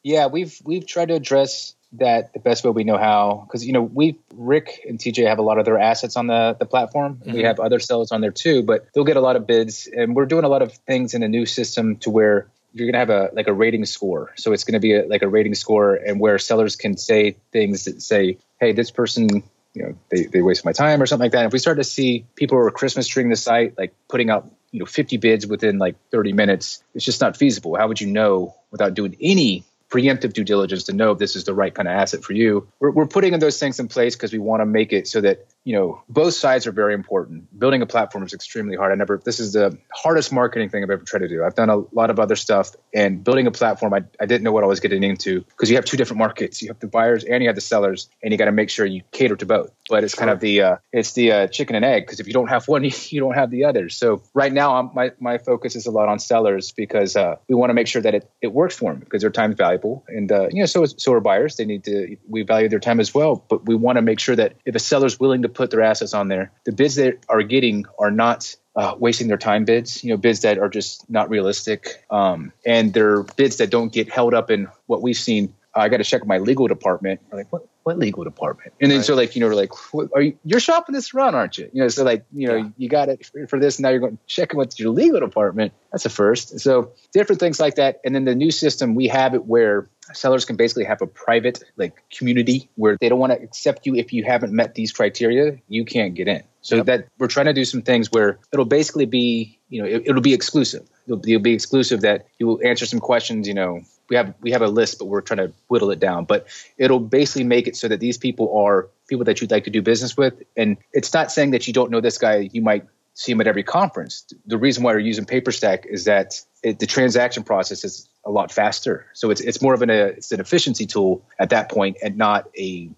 Yeah, 0.04 0.28
we've 0.28 0.60
we've 0.64 0.86
tried 0.86 1.10
to 1.10 1.16
address 1.16 1.76
that 1.94 2.34
the 2.34 2.40
best 2.40 2.64
way 2.64 2.70
we 2.70 2.84
know 2.84 2.98
how 2.98 3.46
because 3.48 3.66
you 3.66 3.74
know 3.74 3.82
we 3.82 4.20
Rick 4.36 4.86
and 4.88 5.00
TJ 5.00 5.28
have 5.28 5.40
a 5.40 5.42
lot 5.42 5.58
of 5.58 5.66
their 5.66 5.80
assets 5.80 6.16
on 6.16 6.28
the 6.28 6.56
the 6.60 6.66
platform. 6.66 7.16
Mm-hmm. 7.16 7.34
We 7.34 7.44
have 7.44 7.60
other 7.60 7.80
sellers 7.80 8.12
on 8.12 8.22
there 8.22 8.32
too, 8.32 8.64
but 8.64 8.88
they'll 8.94 9.04
get 9.04 9.18
a 9.18 9.22
lot 9.22 9.36
of 9.36 9.48
bids, 9.48 9.88
and 9.88 10.16
we're 10.16 10.26
doing 10.26 10.46
a 10.46 10.50
lot 10.50 10.62
of 10.62 10.74
things 10.74 11.14
in 11.14 11.22
the 11.22 11.28
new 11.28 11.46
system 11.46 11.98
to 11.98 12.10
where 12.10 12.48
you're 12.74 12.86
going 12.86 12.94
to 12.94 13.00
have 13.00 13.10
a 13.10 13.30
like 13.34 13.48
a 13.48 13.54
rating 13.54 13.86
score. 13.86 14.34
So 14.36 14.54
it's 14.54 14.64
going 14.64 14.74
to 14.74 14.80
be 14.80 14.94
a, 14.94 15.06
like 15.06 15.22
a 15.22 15.28
rating 15.28 15.56
score, 15.56 15.96
and 15.96 16.20
where 16.20 16.38
sellers 16.38 16.76
can 16.76 16.98
say 16.98 17.38
things 17.52 17.86
that 17.86 18.02
say, 18.02 18.38
"Hey, 18.60 18.74
this 18.74 18.92
person." 18.92 19.44
You 19.76 19.84
know, 19.84 19.96
they, 20.10 20.24
they 20.24 20.42
waste 20.42 20.66
my 20.66 20.72
time 20.72 21.00
or 21.00 21.06
something 21.06 21.26
like 21.26 21.34
that. 21.34 21.46
if 21.46 21.54
we 21.54 21.60
start 21.60 21.78
to 21.78 21.84
see 21.84 22.26
people 22.36 22.58
who 22.58 22.64
are 22.64 22.72
Christmas 22.72 23.08
treeing 23.08 23.30
the 23.30 23.36
site, 23.36 23.78
like 23.78 23.94
putting 24.10 24.32
out, 24.32 24.50
you 24.72 24.80
know, 24.80 24.86
50 24.88 25.18
bids 25.18 25.46
within 25.46 25.78
like 25.78 25.96
30 26.10 26.34
minutes, 26.34 26.84
it's 26.96 27.06
just 27.06 27.22
not 27.22 27.38
feasible. 27.38 27.76
How 27.76 27.88
would 27.88 28.02
you 28.02 28.08
know 28.08 28.56
without 28.72 28.96
doing 28.96 29.16
any 29.22 29.64
preemptive 29.90 30.34
due 30.34 30.44
diligence 30.44 30.84
to 30.84 30.94
know 30.94 31.12
if 31.12 31.20
this 31.20 31.36
is 31.36 31.44
the 31.46 31.54
right 31.54 31.74
kind 31.74 31.88
of 31.88 31.94
asset 31.94 32.24
for 32.24 32.34
you. 32.34 32.68
We're, 32.80 32.92
we're 32.92 33.08
putting 33.08 33.38
those 33.40 33.60
things 33.60 33.80
in 33.80 33.88
place 33.88 34.16
because 34.16 34.32
we 34.32 34.40
want 34.40 34.62
to 34.62 34.66
make 34.66 34.94
it 34.94 35.08
so 35.08 35.22
that 35.22 35.46
you 35.64 35.76
know 35.76 36.02
both 36.10 36.34
sides 36.34 36.68
are 36.68 36.72
very 36.72 36.94
important. 36.94 37.60
Building 37.60 37.82
a 37.82 37.86
platform 37.86 38.24
is 38.24 38.34
extremely 38.34 38.76
hard. 38.76 38.92
I 38.92 38.96
never 38.96 39.22
this 39.24 39.40
is 39.40 39.54
the 39.54 39.78
hardest 39.94 40.32
marketing 40.32 40.70
thing 40.70 40.84
I've 40.84 40.90
ever 40.90 41.04
tried 41.04 41.20
to 41.20 41.28
do. 41.28 41.44
I've 41.44 41.56
done 41.56 41.70
a 41.70 41.78
lot 41.94 42.10
of 42.10 42.20
other 42.20 42.36
stuff, 42.36 42.76
and 42.94 43.24
building 43.24 43.48
a 43.48 43.52
platform, 43.52 43.94
I, 43.94 44.04
I 44.20 44.26
didn't 44.26 44.44
know 44.44 44.52
what 44.52 44.64
I 44.64 44.68
was 44.68 44.80
getting 44.80 45.04
into 45.04 45.42
because 45.42 45.70
you 45.70 45.76
have 45.76 45.86
two 45.86 45.98
different 45.98 46.20
markets. 46.20 46.62
You 46.62 46.70
have 46.70 46.80
the 46.80 46.88
buyers 46.88 47.24
and 47.24 47.44
you 47.44 47.50
have 47.50 47.56
the 47.56 47.62
sellers, 47.62 48.10
and 48.24 48.32
you 48.32 48.38
got 48.38 48.46
to 48.46 48.52
make 48.52 48.70
sure 48.70 48.86
you 48.86 49.04
cater 49.12 49.36
to 49.36 49.46
both. 49.46 49.72
But 49.90 50.04
it's 50.04 50.14
sure. 50.14 50.20
kind 50.20 50.32
of 50.32 50.40
the 50.40 50.62
uh, 50.62 50.78
it's 50.92 51.14
the 51.14 51.32
uh, 51.32 51.48
chicken 51.48 51.76
and 51.76 51.86
egg 51.86 52.04
because 52.04 52.20
if 52.20 52.28
you 52.28 52.34
don't 52.34 52.50
have 52.50 52.68
one, 52.68 52.84
you 53.10 53.20
don't 53.20 53.36
have 53.36 53.52
the 53.52 53.66
other. 53.66 53.90
So 53.90 54.24
right 54.34 54.52
now, 54.52 54.76
I'm, 54.76 54.92
my 54.94 55.12
my 55.20 55.38
focus 55.38 55.76
is 55.76 55.86
a 55.86 55.92
lot 55.92 56.10
on 56.10 56.20
sellers 56.20 56.72
because 56.72 57.16
uh, 57.16 57.36
we 57.48 57.56
want 57.56 57.70
to 57.70 57.74
make 57.74 57.88
sure 57.88 58.02
that 58.02 58.16
it, 58.16 58.30
it 58.42 58.54
works 58.54 58.76
for 58.76 58.92
them 58.92 59.00
because 59.00 59.22
their 59.22 59.30
time 59.30 59.52
is 59.52 59.58
valuable 59.58 60.04
and 60.08 60.32
uh, 60.32 60.48
you 60.52 60.62
know 60.62 60.66
so 60.66 60.86
so 60.86 61.14
are 61.14 61.20
buyers 61.20 61.58
they 61.58 61.66
need 61.66 61.84
to 61.84 62.18
we 62.28 62.42
value 62.42 62.70
their 62.70 62.80
time 62.80 63.00
as 63.00 63.14
well 63.14 63.46
but 63.50 63.66
we 63.68 63.76
want 63.76 63.98
to 63.98 64.02
make 64.02 64.20
sure 64.20 64.36
that 64.36 64.56
if 64.66 64.76
a 64.76 64.80
seller's 64.80 65.20
willing 65.20 65.42
to 65.44 65.49
put 65.50 65.72
their 65.72 65.82
assets 65.82 66.14
on 66.14 66.28
there 66.28 66.52
the 66.66 66.72
bids 66.72 66.96
they 66.96 67.14
are 67.28 67.44
getting 67.44 67.86
are 67.98 68.12
not 68.12 68.56
uh, 68.80 68.96
wasting 68.98 69.28
their 69.28 69.38
time 69.38 69.66
bids, 69.66 70.06
you 70.06 70.12
know, 70.12 70.18
bids 70.18 70.40
that 70.42 70.58
are 70.58 70.70
just 70.70 71.10
not 71.10 71.30
realistic, 71.30 72.06
um, 72.10 72.54
and 72.66 72.94
they're 72.94 73.24
bids 73.24 73.58
that 73.58 73.70
don't 73.70 73.92
get 73.92 74.10
held 74.10 74.34
up 74.34 74.50
in 74.50 74.70
what 74.86 75.02
we've 75.02 75.18
seen. 75.18 75.54
I 75.76 75.88
got 75.90 75.98
to 75.98 76.04
check 76.04 76.22
with 76.22 76.28
my 76.28 76.40
legal 76.40 76.68
department. 76.68 77.22
I'm 77.32 77.38
like, 77.38 77.52
what? 77.52 77.68
What 77.84 77.98
legal 77.98 78.24
department? 78.24 78.74
And 78.82 78.92
then 78.92 79.00
right. 79.00 79.06
so 79.06 79.16
like 79.16 79.36
you 79.36 79.42
know, 79.42 79.48
we're 79.48 79.56
like, 79.56 79.72
are 80.14 80.22
you? 80.22 80.38
You're 80.44 80.60
shopping 80.60 80.94
this 80.94 81.14
around, 81.14 81.36
aren't 81.36 81.58
you? 81.58 81.70
You 81.74 81.84
know, 81.84 81.88
so 81.88 82.04
like 82.04 82.26
you 82.34 82.48
know, 82.48 82.56
yeah. 82.56 82.70
you 82.78 82.90
got 82.90 83.10
it 83.10 83.30
for 83.50 83.60
this. 83.60 83.80
Now 83.80 83.90
you're 83.90 84.00
going 84.00 84.18
checking 84.28 84.58
with 84.58 84.80
your 84.80 84.92
legal 84.92 85.20
department. 85.20 85.74
That's 85.92 86.06
a 86.06 86.10
first. 86.10 86.60
So 86.60 86.92
different 87.14 87.40
things 87.40 87.60
like 87.60 87.76
that. 87.76 88.00
And 88.04 88.14
then 88.14 88.26
the 88.26 88.36
new 88.36 88.52
system, 88.52 88.96
we 88.96 89.08
have 89.08 89.34
it 89.34 89.46
where 89.46 89.90
sellers 90.14 90.46
can 90.46 90.56
basically 90.56 90.84
have 90.84 91.02
a 91.02 91.08
private 91.08 91.64
like 91.78 92.04
community 92.10 92.70
where 92.76 92.98
they 93.00 93.10
don't 93.10 93.20
want 93.20 93.34
to 93.34 93.42
accept 93.42 93.86
you 93.86 93.96
if 93.96 94.12
you 94.14 94.24
haven't 94.24 94.52
met 94.52 94.76
these 94.76 94.92
criteria 94.92 95.58
you 95.68 95.86
can't 95.86 96.16
get 96.16 96.28
in 96.28 96.44
so 96.62 96.78
yep. 96.78 96.86
that 96.86 97.08
we're 97.18 97.28
trying 97.28 97.46
to 97.46 97.54
do 97.54 97.66
some 97.66 97.82
things 97.82 98.12
where 98.12 98.40
it'll 98.52 98.66
basically 98.66 99.06
be 99.06 99.60
you 99.70 99.82
know 99.82 99.88
it, 99.88 100.12
will 100.14 100.22
be 100.22 100.34
exclusive 100.34 100.88
it'll, 101.06 101.20
it'll, 101.28 101.40
be 101.40 101.54
exclusive 101.54 102.02
that 102.02 102.28
you 102.40 102.48
will 102.48 102.60
answer 102.66 102.86
some 102.86 103.00
questions 103.00 103.48
you 103.48 103.54
know 103.54 103.82
we 104.10 104.16
have 104.16 104.34
we 104.42 104.52
have 104.52 104.62
a 104.62 104.68
list 104.68 105.00
but 105.00 105.06
we're 105.06 105.22
trying 105.22 105.38
to 105.38 105.52
whittle 105.68 105.92
it 105.92 106.00
down 106.00 106.26
but 106.26 106.48
it'll 106.78 107.00
basically 107.00 107.44
make 107.44 107.68
it 107.68 107.76
so 107.76 107.88
that 107.88 108.00
these 108.00 108.18
people 108.18 108.58
are 108.58 108.90
people 109.08 109.26
that 109.26 109.42
you'd 109.42 109.52
like 109.52 109.64
to 109.64 109.70
do 109.70 109.82
business 109.82 110.18
with 110.18 110.42
and 110.58 110.78
it's 110.94 111.14
not 111.14 111.32
saying 111.32 111.52
that 111.52 111.68
you 111.68 111.74
don't 111.74 111.92
know 111.92 112.02
this 112.02 112.18
guy 112.18 112.50
you 112.52 112.62
might 112.62 112.86
see 113.14 113.32
him 113.32 113.42
at 113.42 113.48
every 113.48 113.64
conference 113.64 114.26
the 114.46 114.58
reason 114.58 114.84
why 114.84 114.94
we're 114.94 115.00
using 115.00 115.26
paperstac 115.26 115.86
is 115.86 116.06
that 116.06 116.42
it, 116.64 116.80
the 116.80 116.88
transaction 116.88 117.44
process 117.44 117.84
is 117.84 118.10
a 118.26 118.32
lot 118.32 118.52
faster. 118.52 119.08
So 119.14 119.32
it's 119.32 119.42
it's 119.42 119.62
more 119.62 119.74
of 119.74 119.82
an 119.82 119.90
a, 119.90 120.08
it's 120.08 120.32
an 120.32 120.40
efficiency 120.40 120.86
tool 120.86 121.26
at 121.40 121.50
that 121.50 121.70
point, 121.70 121.98
and 122.04 122.18
not 122.18 122.50
a 122.58 122.90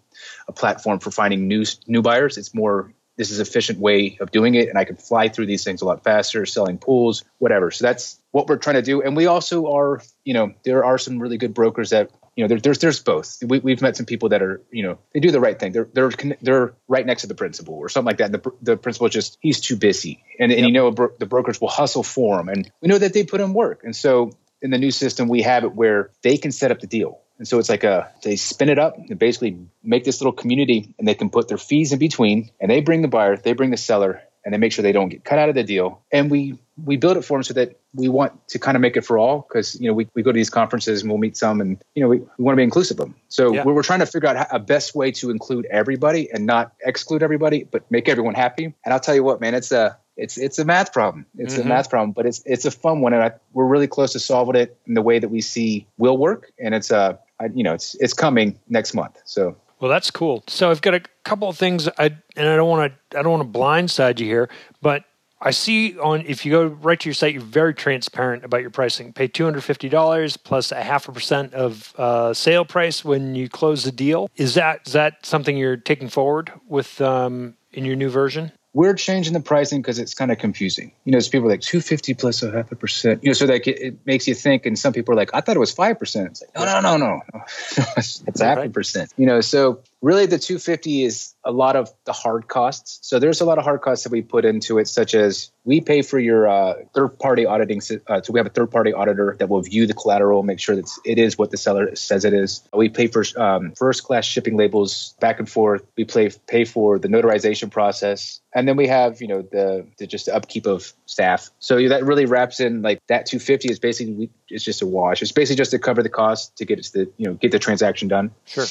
a 0.48 0.52
platform 0.52 1.00
for 1.00 1.12
finding 1.12 1.48
new 1.48 1.66
new 1.88 2.02
buyers. 2.02 2.38
It's 2.38 2.54
more 2.54 2.94
this 3.18 3.32
is 3.32 3.40
efficient 3.40 3.80
way 3.80 4.18
of 4.20 4.32
doing 4.32 4.56
it 4.56 4.70
and 4.70 4.78
I 4.78 4.86
can 4.86 4.96
fly 4.96 5.30
through 5.30 5.46
these 5.46 5.64
things 5.64 5.82
a 5.82 5.86
lot 5.86 6.04
faster, 6.04 6.46
selling 6.46 6.78
pools, 6.78 7.24
whatever. 7.40 7.72
So 7.72 7.86
that's 7.86 8.20
what 8.32 8.48
we're 8.48 8.58
trying 8.58 8.78
to 8.78 8.82
do. 8.82 9.02
And 9.02 9.16
we 9.16 9.28
also 9.28 9.72
are, 9.74 10.02
you 10.24 10.34
know, 10.34 10.54
there 10.64 10.84
are 10.84 10.98
some 10.98 11.20
really 11.20 11.38
good 11.38 11.54
brokers 11.54 11.92
that 11.92 12.12
you 12.36 12.44
know, 12.44 12.48
there, 12.48 12.60
there's 12.60 12.80
there's 12.80 13.04
both. 13.04 13.38
We, 13.46 13.72
have 13.72 13.82
met 13.82 13.98
some 13.98 14.06
people 14.06 14.30
that 14.30 14.42
are, 14.42 14.62
you 14.72 14.84
know, 14.84 15.00
they 15.14 15.20
do 15.20 15.32
the 15.32 15.42
right 15.42 15.60
thing. 15.60 15.74
They're 15.74 15.90
they're 15.94 16.12
they're 16.42 16.74
right 16.88 17.06
next 17.06 17.24
to 17.24 17.28
the 17.28 17.36
principal 17.36 17.76
or 17.76 17.90
something 17.90 18.08
like 18.08 18.18
that. 18.18 18.34
And 18.34 18.36
the 18.36 18.52
the 18.62 18.78
principal 18.78 19.10
just 19.10 19.38
he's 19.42 19.60
too 19.60 19.76
busy, 19.76 20.24
and 20.40 20.52
and 20.52 20.66
you 20.66 20.72
know 20.72 20.92
bro- 20.92 21.12
the 21.20 21.26
brokers 21.26 21.60
will 21.60 21.68
hustle 21.68 22.04
for 22.04 22.40
him, 22.40 22.48
and 22.48 22.72
we 22.82 22.88
know 22.88 22.98
that 22.98 23.14
they 23.14 23.26
put 23.26 23.42
in 23.42 23.54
work. 23.54 23.82
And 23.84 23.94
so 23.94 24.32
in 24.62 24.72
the 24.72 24.78
new 24.78 24.92
system, 24.92 25.28
we 25.28 25.42
have 25.42 25.66
it 25.66 25.76
where 25.76 26.12
they 26.22 26.38
can 26.38 26.52
set 26.52 26.72
up 26.72 26.80
the 26.80 26.88
deal. 26.88 27.20
And 27.42 27.48
so 27.48 27.58
it's 27.58 27.70
like 27.70 27.84
a 27.84 28.08
they 28.22 28.36
spin 28.36 28.70
it 28.70 28.78
up 28.78 28.96
and 28.98 29.18
basically 29.18 29.58
make 29.82 30.04
this 30.04 30.22
little 30.22 30.32
community, 30.32 30.94
and 31.00 31.08
they 31.08 31.16
can 31.16 31.32
put 31.32 31.48
their 31.48 31.58
fees 31.58 31.92
in 31.92 31.98
between, 31.98 32.52
and 32.60 32.70
they 32.70 32.82
bring 32.82 33.02
the 33.02 33.08
buyer, 33.08 33.36
they 33.36 33.54
bring 33.54 33.72
the 33.72 33.78
seller, 33.78 34.22
and 34.46 34.54
they 34.54 34.60
make 34.60 34.72
sure 34.72 34.84
they 34.84 34.92
don't 34.92 35.10
get 35.10 35.24
cut 35.24 35.40
out 35.40 35.50
of 35.50 35.56
the 35.56 35.64
deal. 35.64 36.04
And 36.12 36.30
we 36.30 36.60
we 36.86 36.98
build 36.98 37.18
it 37.18 37.24
for 37.24 37.40
them 37.40 37.44
so 37.44 37.56
that 37.56 37.80
we 37.96 38.08
want 38.10 38.48
to 38.50 38.60
kind 38.60 38.78
of 38.78 38.82
make 38.82 38.96
it 38.96 39.02
for 39.02 39.18
all 39.18 39.42
because 39.48 39.74
you 39.82 39.88
know 39.88 39.94
we, 39.96 40.08
we 40.14 40.22
go 40.22 40.32
to 40.32 40.36
these 40.36 40.52
conferences 40.52 41.02
and 41.02 41.10
we'll 41.10 41.18
meet 41.18 41.36
some 41.36 41.62
and 41.62 41.84
you 41.96 42.04
know 42.04 42.10
we, 42.10 42.20
we 42.20 42.44
want 42.44 42.54
to 42.54 42.58
be 42.58 42.64
inclusive 42.64 43.00
of 43.00 43.08
them 43.08 43.16
so 43.28 43.52
yeah. 43.52 43.64
we're, 43.64 43.74
we're 43.74 43.82
trying 43.82 44.00
to 44.00 44.06
figure 44.06 44.30
out 44.30 44.36
how, 44.36 44.48
a 44.52 44.60
best 44.60 44.94
way 44.94 45.12
to 45.12 45.32
include 45.32 45.66
everybody 45.66 46.32
and 46.32 46.46
not 46.46 46.74
exclude 46.86 47.24
everybody 47.24 47.64
but 47.64 47.90
make 47.92 48.08
everyone 48.08 48.34
happy 48.34 48.66
and 48.66 48.94
i'll 48.94 49.00
tell 49.00 49.16
you 49.16 49.24
what 49.24 49.42
man 49.42 49.54
it's 49.54 49.72
a 49.72 49.98
it's 50.16 50.38
it's 50.38 50.60
a 50.60 50.66
math 50.66 50.94
problem 50.94 51.26
it's 51.38 51.56
mm-hmm. 51.56 51.64
a 51.64 51.70
math 51.70 51.90
problem 51.90 52.12
but 52.12 52.26
it's 52.26 52.42
it's 52.46 52.66
a 52.66 52.72
fun 52.72 53.02
one 53.02 53.14
and 53.14 53.24
I, 53.24 53.32
we're 53.54 53.66
really 53.66 53.88
close 53.88 54.14
to 54.14 54.20
solving 54.20 54.56
it 54.56 54.78
in 54.86 54.94
the 54.94 55.02
way 55.02 55.20
that 55.20 55.30
we 55.30 55.42
see 55.42 55.88
will 55.98 56.18
work 56.18 56.52
and 56.60 56.74
it's 56.74 56.92
a 56.92 57.20
uh, 57.42 57.50
you 57.54 57.64
know 57.64 57.74
it's 57.74 57.96
it's 57.96 58.14
coming 58.14 58.58
next 58.70 58.94
month 58.94 59.20
so 59.26 59.56
well, 59.82 59.90
that's 59.90 60.12
cool. 60.12 60.44
So 60.46 60.70
I've 60.70 60.82
got 60.82 60.94
a 60.94 61.02
couple 61.24 61.50
of 61.50 61.58
things, 61.58 61.90
I, 61.98 62.16
and 62.36 62.48
I 62.48 62.56
don't 62.56 62.70
want 62.70 62.94
to 63.10 63.18
I 63.18 63.24
don't 63.24 63.32
want 63.32 63.52
to 63.52 63.60
blindside 63.60 64.20
you 64.20 64.28
here, 64.28 64.48
but 64.80 65.06
I 65.42 65.50
see 65.50 65.98
on 65.98 66.22
if 66.28 66.46
you 66.46 66.52
go 66.52 66.68
right 66.68 67.00
to 67.00 67.10
your 67.10 67.16
site, 67.16 67.34
you're 67.34 67.42
very 67.42 67.74
transparent 67.74 68.46
about 68.46 68.62
your 68.62 68.70
pricing. 68.70 69.12
Pay 69.12 69.28
two 69.28 69.44
hundred 69.44 69.64
fifty 69.64 69.90
dollars 69.90 70.38
plus 70.38 70.72
a 70.72 70.84
half 70.84 71.10
a 71.10 71.12
percent 71.12 71.56
of 71.56 71.96
uh, 71.98 72.32
sale 72.32 72.64
price 72.64 73.04
when 73.04 73.34
you 73.34 73.50
close 73.50 73.84
the 73.84 73.92
deal. 73.92 74.30
Is 74.36 74.54
that 74.54 74.82
is 74.86 74.94
that 74.94 75.26
something 75.26 75.58
you're 75.58 75.78
taking 75.78 76.10
forward 76.10 76.52
with 76.68 77.02
um, 77.02 77.56
in 77.74 77.84
your 77.84 77.96
new 77.96 78.10
version? 78.10 78.52
We're 78.74 78.94
changing 78.94 79.34
the 79.34 79.42
pricing 79.42 79.82
because 79.82 80.00
it's 80.00 80.14
kind 80.14 80.32
of 80.32 80.38
confusing. 80.38 80.94
You 81.04 81.12
know, 81.12 81.18
it's 81.18 81.28
people 81.28 81.50
like 81.50 81.62
250 81.62 82.14
plus 82.14 82.42
a 82.42 82.52
half 82.52 82.72
a 82.72 82.76
percent. 82.76 83.24
You 83.24 83.30
know, 83.30 83.34
so 83.34 83.46
like 83.46 83.68
it, 83.68 83.82
it, 83.82 83.98
makes 84.06 84.28
you 84.28 84.36
think, 84.36 84.66
and 84.66 84.80
some 84.80 84.94
people 84.94 85.14
are 85.14 85.18
like, 85.18 85.32
I 85.34 85.42
thought 85.42 85.56
it 85.58 85.60
was 85.60 85.72
five 85.72 86.00
percent. 86.00 86.28
It's 86.32 86.42
like, 86.42 86.56
no, 86.56 86.66
no, 86.66 86.80
no, 86.80 86.98
no, 86.98 87.22
no. 87.34 87.44
it's, 87.98 88.24
it's 88.26 88.42
half 88.42 88.60
a 88.60 88.70
percent. 88.70 89.14
You 89.18 89.26
know, 89.26 89.42
so 89.42 89.82
really 90.02 90.26
the 90.26 90.40
250 90.40 91.04
is 91.04 91.36
a 91.44 91.52
lot 91.52 91.76
of 91.76 91.90
the 92.06 92.14
hard 92.14 92.48
costs. 92.48 93.00
So 93.02 93.20
there's 93.20 93.42
a 93.42 93.46
lot 93.46 93.58
of 93.58 93.64
hard 93.64 93.82
costs 93.82 94.04
that 94.04 94.12
we 94.12 94.22
put 94.22 94.46
into 94.46 94.80
it, 94.80 94.88
such 94.88 95.14
as 95.14 95.52
we 95.64 95.80
pay 95.80 96.02
for 96.02 96.18
your 96.20 96.48
uh, 96.48 96.74
third 96.94 97.20
party 97.20 97.46
auditing. 97.46 97.82
Uh, 98.08 98.22
so 98.22 98.34
we 98.34 98.40
have 98.40 98.48
a 98.48 98.52
third 98.52 98.72
party 98.72 98.94
auditor 98.94 99.36
that 99.40 99.50
will 99.50 99.62
view 99.62 99.86
the 99.86 99.94
collateral, 99.94 100.44
make 100.44 100.60
sure 100.60 100.76
that 100.76 100.90
it 101.06 101.20
is 101.20 101.38
what 101.38 101.52
the 101.52 101.58
seller 101.58 101.96
says 101.96 102.26
it 102.26 102.34
is. 102.34 102.68
We 102.74 102.90
pay 102.90 103.08
for 103.08 103.24
um, 103.38 103.74
first 103.74 104.04
class 104.04 104.26
shipping 104.26 104.58
labels 104.58 105.16
back 105.20 105.40
and 105.40 105.50
forth. 105.50 105.84
We 105.96 106.06
pay 106.06 106.32
pay 106.48 106.66
for 106.66 106.98
the 106.98 107.08
notarization 107.08 107.70
process, 107.72 108.42
and 108.54 108.68
then 108.68 108.78
we 108.78 108.88
have 108.88 109.22
you 109.22 109.28
know 109.28 109.42
the, 109.44 109.86
the 109.98 110.08
just 110.08 110.26
the 110.26 110.36
upkeep 110.36 110.66
of 110.66 110.94
staff. 111.06 111.52
So 111.60 111.88
that 111.90 112.04
really 112.04 112.26
wraps 112.26 112.60
in 112.60 112.82
like 112.82 113.00
that 113.08 113.28
250 113.28 113.70
is 113.70 113.80
basically 113.80 114.30
it's 114.50 114.64
just 114.64 114.82
a 114.82 114.88
wash. 114.88 115.22
It's 115.22 115.32
basically 115.32 115.58
just 115.58 115.72
to 115.72 115.80
cover 115.80 116.02
the 116.02 116.10
cost 116.10 116.58
to 116.58 116.66
get 116.66 116.80
it 116.80 116.86
to 116.86 116.94
the 116.94 117.12
you 117.18 117.28
know 117.28 117.34
get 117.34 117.52
the 117.52 117.60
transaction 117.60 118.08
done. 118.08 118.32
Sure 118.46 118.66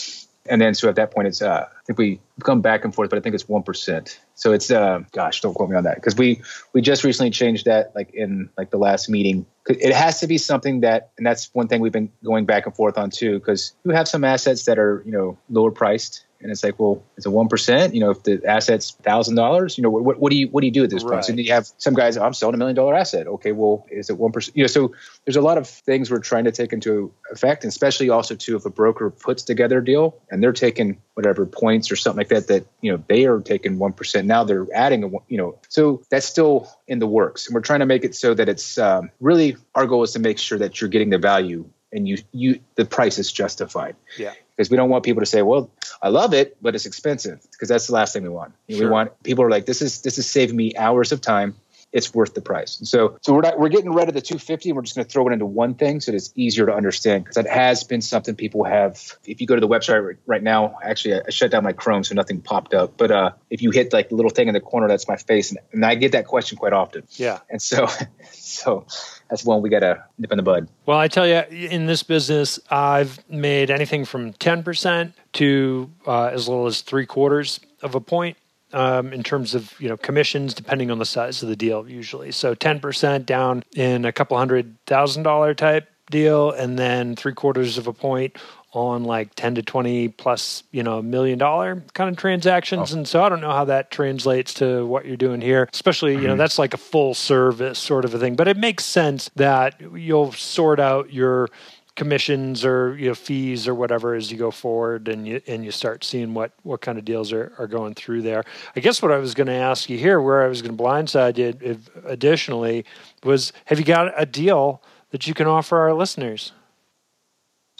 and 0.46 0.60
then 0.60 0.74
so 0.74 0.88
at 0.88 0.96
that 0.96 1.12
point 1.12 1.28
it's 1.28 1.42
uh, 1.42 1.66
I 1.70 1.82
think 1.86 1.98
we 1.98 2.20
come 2.42 2.60
back 2.60 2.84
and 2.84 2.94
forth, 2.94 3.10
but 3.10 3.18
I 3.18 3.22
think 3.22 3.34
it's 3.34 3.48
one 3.48 3.62
percent. 3.62 4.20
So 4.34 4.52
it's 4.52 4.70
uh, 4.70 5.00
gosh, 5.12 5.40
don't 5.40 5.54
quote 5.54 5.70
me 5.70 5.76
on 5.76 5.84
that 5.84 5.96
because 5.96 6.16
we 6.16 6.42
we 6.72 6.80
just 6.80 7.04
recently 7.04 7.30
changed 7.30 7.66
that 7.66 7.94
like 7.94 8.12
in 8.14 8.48
like 8.56 8.70
the 8.70 8.78
last 8.78 9.08
meeting. 9.08 9.46
It 9.68 9.94
has 9.94 10.20
to 10.20 10.26
be 10.26 10.38
something 10.38 10.80
that, 10.80 11.10
and 11.16 11.26
that's 11.26 11.50
one 11.52 11.68
thing 11.68 11.80
we've 11.80 11.92
been 11.92 12.10
going 12.24 12.46
back 12.46 12.66
and 12.66 12.74
forth 12.74 12.98
on 12.98 13.10
too, 13.10 13.38
because 13.38 13.74
you 13.84 13.92
have 13.92 14.08
some 14.08 14.24
assets 14.24 14.64
that 14.64 14.78
are 14.78 15.02
you 15.04 15.12
know 15.12 15.38
lower 15.50 15.70
priced 15.70 16.24
and 16.40 16.50
it's 16.50 16.64
like, 16.64 16.78
well, 16.78 17.02
it's 17.16 17.26
a 17.26 17.30
one 17.30 17.48
percent. 17.48 17.94
You 17.94 18.00
know, 18.00 18.10
if 18.10 18.22
the 18.22 18.40
asset's 18.46 18.92
thousand 18.92 19.34
dollars, 19.34 19.76
you 19.76 19.82
know, 19.82 19.90
what, 19.90 20.18
what 20.18 20.30
do 20.30 20.36
you 20.36 20.48
what 20.48 20.62
do 20.62 20.66
you 20.66 20.72
do 20.72 20.84
at 20.84 20.90
this 20.90 21.04
right. 21.04 21.12
point? 21.12 21.24
So 21.26 21.32
you 21.34 21.52
have 21.52 21.68
some 21.78 21.94
guys, 21.94 22.16
oh, 22.16 22.24
I'm 22.24 22.34
selling 22.34 22.54
a 22.54 22.58
million 22.58 22.76
dollar 22.76 22.94
asset. 22.94 23.26
Okay, 23.26 23.52
well, 23.52 23.86
is 23.90 24.10
it 24.10 24.18
one 24.18 24.32
percent? 24.32 24.56
You 24.56 24.64
know, 24.64 24.68
so 24.68 24.94
there's 25.24 25.36
a 25.36 25.42
lot 25.42 25.58
of 25.58 25.68
things 25.68 26.10
we're 26.10 26.20
trying 26.20 26.44
to 26.44 26.52
take 26.52 26.72
into 26.72 27.12
effect, 27.30 27.64
and 27.64 27.70
especially 27.70 28.08
also 28.08 28.34
too, 28.34 28.56
if 28.56 28.64
a 28.64 28.70
broker 28.70 29.10
puts 29.10 29.42
together 29.42 29.78
a 29.78 29.84
deal 29.84 30.18
and 30.30 30.42
they're 30.42 30.52
taking 30.52 31.00
whatever 31.14 31.44
points 31.46 31.90
or 31.90 31.96
something 31.96 32.18
like 32.18 32.28
that, 32.28 32.48
that 32.48 32.66
you 32.80 32.90
know 32.90 33.02
they 33.08 33.26
are 33.26 33.40
taking 33.40 33.78
one 33.78 33.92
percent. 33.92 34.26
Now 34.26 34.44
they're 34.44 34.66
adding 34.74 35.04
a 35.04 35.08
you 35.28 35.36
know, 35.36 35.58
so 35.68 36.02
that's 36.10 36.26
still 36.26 36.68
in 36.86 36.98
the 36.98 37.06
works, 37.06 37.46
and 37.46 37.54
we're 37.54 37.60
trying 37.60 37.80
to 37.80 37.86
make 37.86 38.04
it 38.04 38.14
so 38.14 38.34
that 38.34 38.48
it's 38.48 38.78
um, 38.78 39.10
really 39.20 39.56
our 39.74 39.86
goal 39.86 40.02
is 40.02 40.12
to 40.12 40.18
make 40.18 40.38
sure 40.38 40.58
that 40.58 40.80
you're 40.80 40.90
getting 40.90 41.10
the 41.10 41.18
value 41.18 41.68
and 41.92 42.08
you 42.08 42.18
you 42.32 42.60
the 42.76 42.84
price 42.84 43.18
is 43.18 43.30
justified. 43.32 43.96
Yeah 44.18 44.34
because 44.60 44.70
we 44.70 44.76
don't 44.76 44.90
want 44.90 45.02
people 45.02 45.22
to 45.22 45.26
say, 45.26 45.40
"Well, 45.40 45.70
I 46.02 46.10
love 46.10 46.34
it, 46.34 46.54
but 46.60 46.74
it's 46.74 46.84
expensive," 46.84 47.40
because 47.50 47.70
that's 47.70 47.86
the 47.86 47.94
last 47.94 48.12
thing 48.12 48.24
we 48.24 48.28
want. 48.28 48.52
Sure. 48.68 48.80
We 48.80 48.90
want 48.90 49.22
people 49.22 49.42
are 49.42 49.48
like, 49.48 49.64
"This 49.64 49.80
is 49.80 50.02
this 50.02 50.18
is 50.18 50.28
saving 50.28 50.54
me 50.54 50.76
hours 50.76 51.12
of 51.12 51.22
time. 51.22 51.54
It's 51.92 52.14
worth 52.14 52.34
the 52.34 52.40
price." 52.40 52.78
And 52.78 52.86
so, 52.86 53.18
so 53.22 53.32
we're 53.32 53.42
not 53.42 53.58
we're 53.58 53.68
getting 53.68 53.92
rid 53.92 54.08
of 54.08 54.14
the 54.14 54.20
250, 54.20 54.70
and 54.70 54.76
we're 54.76 54.82
just 54.82 54.96
going 54.96 55.04
to 55.04 55.10
throw 55.10 55.28
it 55.28 55.32
into 55.32 55.46
one 55.46 55.74
thing 55.74 56.00
so 56.00 56.12
it's 56.12 56.32
easier 56.34 56.66
to 56.66 56.74
understand 56.74 57.24
because 57.24 57.36
that 57.36 57.48
has 57.48 57.84
been 57.84 58.00
something 58.00 58.34
people 58.34 58.64
have. 58.64 59.16
If 59.26 59.40
you 59.40 59.46
go 59.46 59.54
to 59.54 59.60
the 59.60 59.68
website 59.68 60.16
right 60.26 60.42
now, 60.42 60.76
actually, 60.82 61.14
I 61.14 61.30
shut 61.30 61.50
down 61.50 61.64
my 61.64 61.72
Chrome 61.72 62.04
so 62.04 62.14
nothing 62.14 62.40
popped 62.40 62.74
up. 62.74 62.96
But 62.96 63.10
uh, 63.10 63.30
if 63.50 63.62
you 63.62 63.70
hit 63.70 63.92
like 63.92 64.08
the 64.08 64.16
little 64.16 64.30
thing 64.30 64.48
in 64.48 64.54
the 64.54 64.60
corner, 64.60 64.88
that's 64.88 65.08
my 65.08 65.16
face, 65.16 65.50
and, 65.50 65.58
and 65.72 65.84
I 65.84 65.94
get 65.94 66.12
that 66.12 66.26
question 66.26 66.58
quite 66.58 66.72
often. 66.72 67.04
Yeah, 67.12 67.38
and 67.48 67.60
so 67.60 67.88
so 68.32 68.86
that's 69.28 69.44
one 69.44 69.62
we 69.62 69.70
got 69.70 69.80
to 69.80 70.04
nip 70.18 70.32
in 70.32 70.36
the 70.36 70.42
bud. 70.42 70.68
Well, 70.86 70.98
I 70.98 71.08
tell 71.08 71.26
you, 71.26 71.42
in 71.50 71.86
this 71.86 72.02
business, 72.02 72.58
I've 72.70 73.18
made 73.30 73.70
anything 73.70 74.04
from 74.04 74.32
10% 74.34 75.12
to 75.34 75.90
uh, 76.06 76.26
as 76.26 76.48
little 76.48 76.66
as 76.66 76.80
three 76.80 77.06
quarters 77.06 77.60
of 77.82 77.94
a 77.94 78.00
point. 78.00 78.36
Um, 78.72 79.12
in 79.12 79.24
terms 79.24 79.54
of 79.54 79.74
you 79.80 79.88
know 79.88 79.96
commissions, 79.96 80.54
depending 80.54 80.90
on 80.90 80.98
the 80.98 81.04
size 81.04 81.42
of 81.42 81.48
the 81.48 81.56
deal, 81.56 81.88
usually. 81.88 82.30
So 82.30 82.54
ten 82.54 82.78
percent 82.78 83.26
down 83.26 83.64
in 83.74 84.04
a 84.04 84.12
couple 84.12 84.38
hundred 84.38 84.76
thousand 84.86 85.24
dollar 85.24 85.54
type 85.54 85.88
deal, 86.10 86.50
and 86.50 86.78
then 86.78 87.16
three 87.16 87.32
quarters 87.34 87.78
of 87.78 87.86
a 87.86 87.92
point 87.92 88.36
on 88.72 89.02
like 89.02 89.34
10 89.34 89.56
to 89.56 89.62
20 89.62 90.08
plus, 90.08 90.62
you 90.70 90.82
know, 90.82 91.02
million 91.02 91.38
dollar 91.38 91.82
kind 91.94 92.08
of 92.08 92.16
transactions. 92.16 92.92
Oh. 92.92 92.98
And 92.98 93.08
so 93.08 93.22
I 93.22 93.28
don't 93.28 93.40
know 93.40 93.50
how 93.50 93.64
that 93.64 93.90
translates 93.90 94.54
to 94.54 94.86
what 94.86 95.06
you're 95.06 95.16
doing 95.16 95.40
here, 95.40 95.68
especially, 95.72 96.12
mm-hmm. 96.12 96.22
you 96.22 96.28
know, 96.28 96.34
mm-hmm. 96.34 96.38
that's 96.38 96.58
like 96.58 96.74
a 96.74 96.78
full 96.78 97.14
service 97.14 97.78
sort 97.78 98.04
of 98.04 98.14
a 98.14 98.18
thing. 98.18 98.36
But 98.36 98.46
it 98.46 98.56
makes 98.56 98.84
sense 98.84 99.30
that 99.36 99.80
you'll 99.80 100.32
sort 100.32 100.78
out 100.78 101.12
your 101.12 101.48
commissions 101.96 102.64
or 102.64 102.96
you 102.96 103.08
know 103.08 103.14
fees 103.14 103.66
or 103.66 103.74
whatever 103.74 104.14
as 104.14 104.30
you 104.30 104.38
go 104.38 104.50
forward 104.50 105.08
and 105.08 105.26
you 105.26 105.40
and 105.46 105.64
you 105.64 105.70
start 105.70 106.04
seeing 106.04 106.34
what 106.34 106.52
what 106.62 106.80
kind 106.80 106.98
of 106.98 107.04
deals 107.04 107.32
are, 107.32 107.52
are 107.58 107.66
going 107.66 107.94
through 107.94 108.22
there. 108.22 108.44
I 108.76 108.80
guess 108.80 109.02
what 109.02 109.12
I 109.12 109.18
was 109.18 109.34
going 109.34 109.48
to 109.48 109.52
ask 109.52 109.90
you 109.90 109.98
here, 109.98 110.20
where 110.20 110.42
I 110.42 110.48
was 110.48 110.62
going 110.62 110.76
to 110.76 110.82
blindside 110.82 111.38
you 111.38 111.54
if, 111.60 111.90
additionally, 112.04 112.84
was 113.24 113.52
have 113.66 113.78
you 113.78 113.84
got 113.84 114.12
a 114.16 114.26
deal 114.26 114.82
that 115.10 115.26
you 115.26 115.34
can 115.34 115.46
offer 115.46 115.78
our 115.78 115.92
listeners? 115.92 116.52